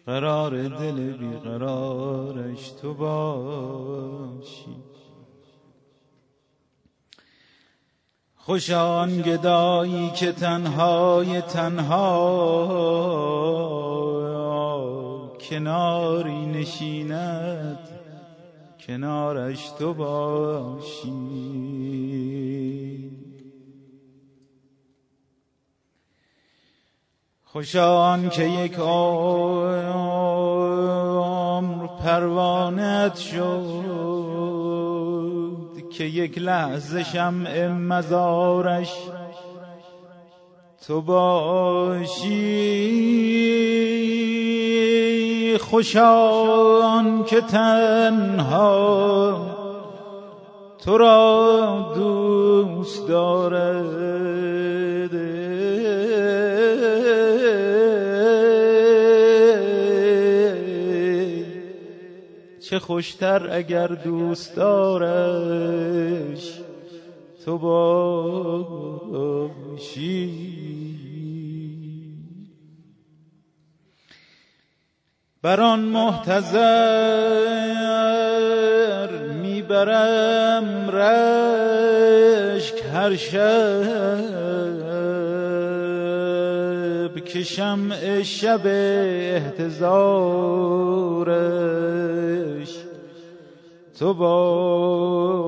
قرار 0.06 0.68
دل 0.68 1.12
بی 1.12 1.36
قرارش 1.44 2.72
تو 2.82 2.94
باشی. 2.94 4.87
خوش 8.48 8.70
آن 8.70 9.22
گدایی 9.22 10.10
که 10.10 10.32
تنهای 10.32 11.42
تنها 11.42 11.98
کناری 15.50 16.46
نشیند 16.46 17.80
کنارش 18.88 19.70
تو 19.70 19.94
باشی. 19.94 21.08
خوشان 27.44 28.30
که 28.30 28.44
یک 28.44 28.76
عمر 28.80 29.88
پروانت 31.88 33.16
شد. 33.16 34.17
که 35.98 36.04
یک 36.04 36.38
لحظه 36.38 37.04
شمع 37.04 37.68
مزارش 37.68 38.94
تو 40.88 41.02
باشی. 41.02 42.38
خوشان 45.58 47.24
که 47.24 47.42
تنها 47.42 49.38
تو 50.86 50.98
را 50.98 51.94
دوست 51.96 53.08
دارد 53.08 54.57
چه 62.70 62.80
خوشتر 62.80 63.50
اگر 63.52 63.88
دوست 63.88 64.56
دارش 64.56 66.54
تو 67.46 67.58
باشی. 69.78 70.48
بر 75.42 75.62
آن 75.62 75.80
محتضر 75.80 76.68
می‌برم 79.18 80.90
رشک 80.90 82.84
هر 82.94 83.16
شب. 83.16 84.48
که 87.20 87.44
شمع 87.44 88.22
شب 88.22 88.62
احتضارش. 88.66 90.18
تو 94.00 94.14
باشی. 94.14 95.48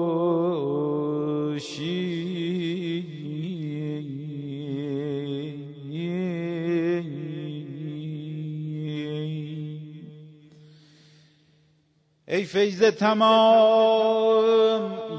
ای 12.28 12.44
فیض 12.44 12.84
تمام 12.84 14.40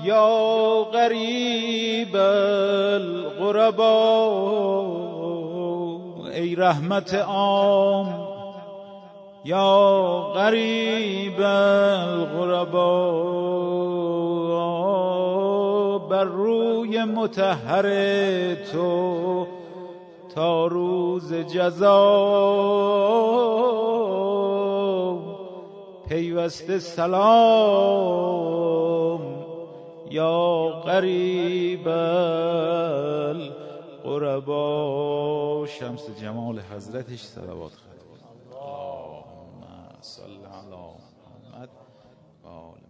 یا 0.05 0.91
غریب 0.93 2.17
الغربا. 2.17 3.91
ای 6.41 6.55
رحمت 6.55 7.15
عام 7.15 8.29
یا 9.45 10.33
غریب 10.35 11.41
الغربا 11.41 12.89
بر 15.99 16.25
روی 16.25 17.05
متحر 17.05 17.85
تو 18.55 19.47
تا 20.35 20.67
روز 20.67 21.35
جزا. 21.35 22.31
پیوسته 26.09 26.79
سلام 26.79 28.31
یا 30.11 30.69
غریب 30.87 31.89
القربا 34.11 35.67
شمس 35.67 36.11
جمال 36.11 36.61
حضرتش 36.61 37.23
صلوات 37.25 37.73
خدا 37.73 38.61
اللهم 38.61 39.63
صل 40.01 40.47
علی 40.47 40.77
محمد 40.77 41.69
و 42.45 42.49
آل 42.49 42.90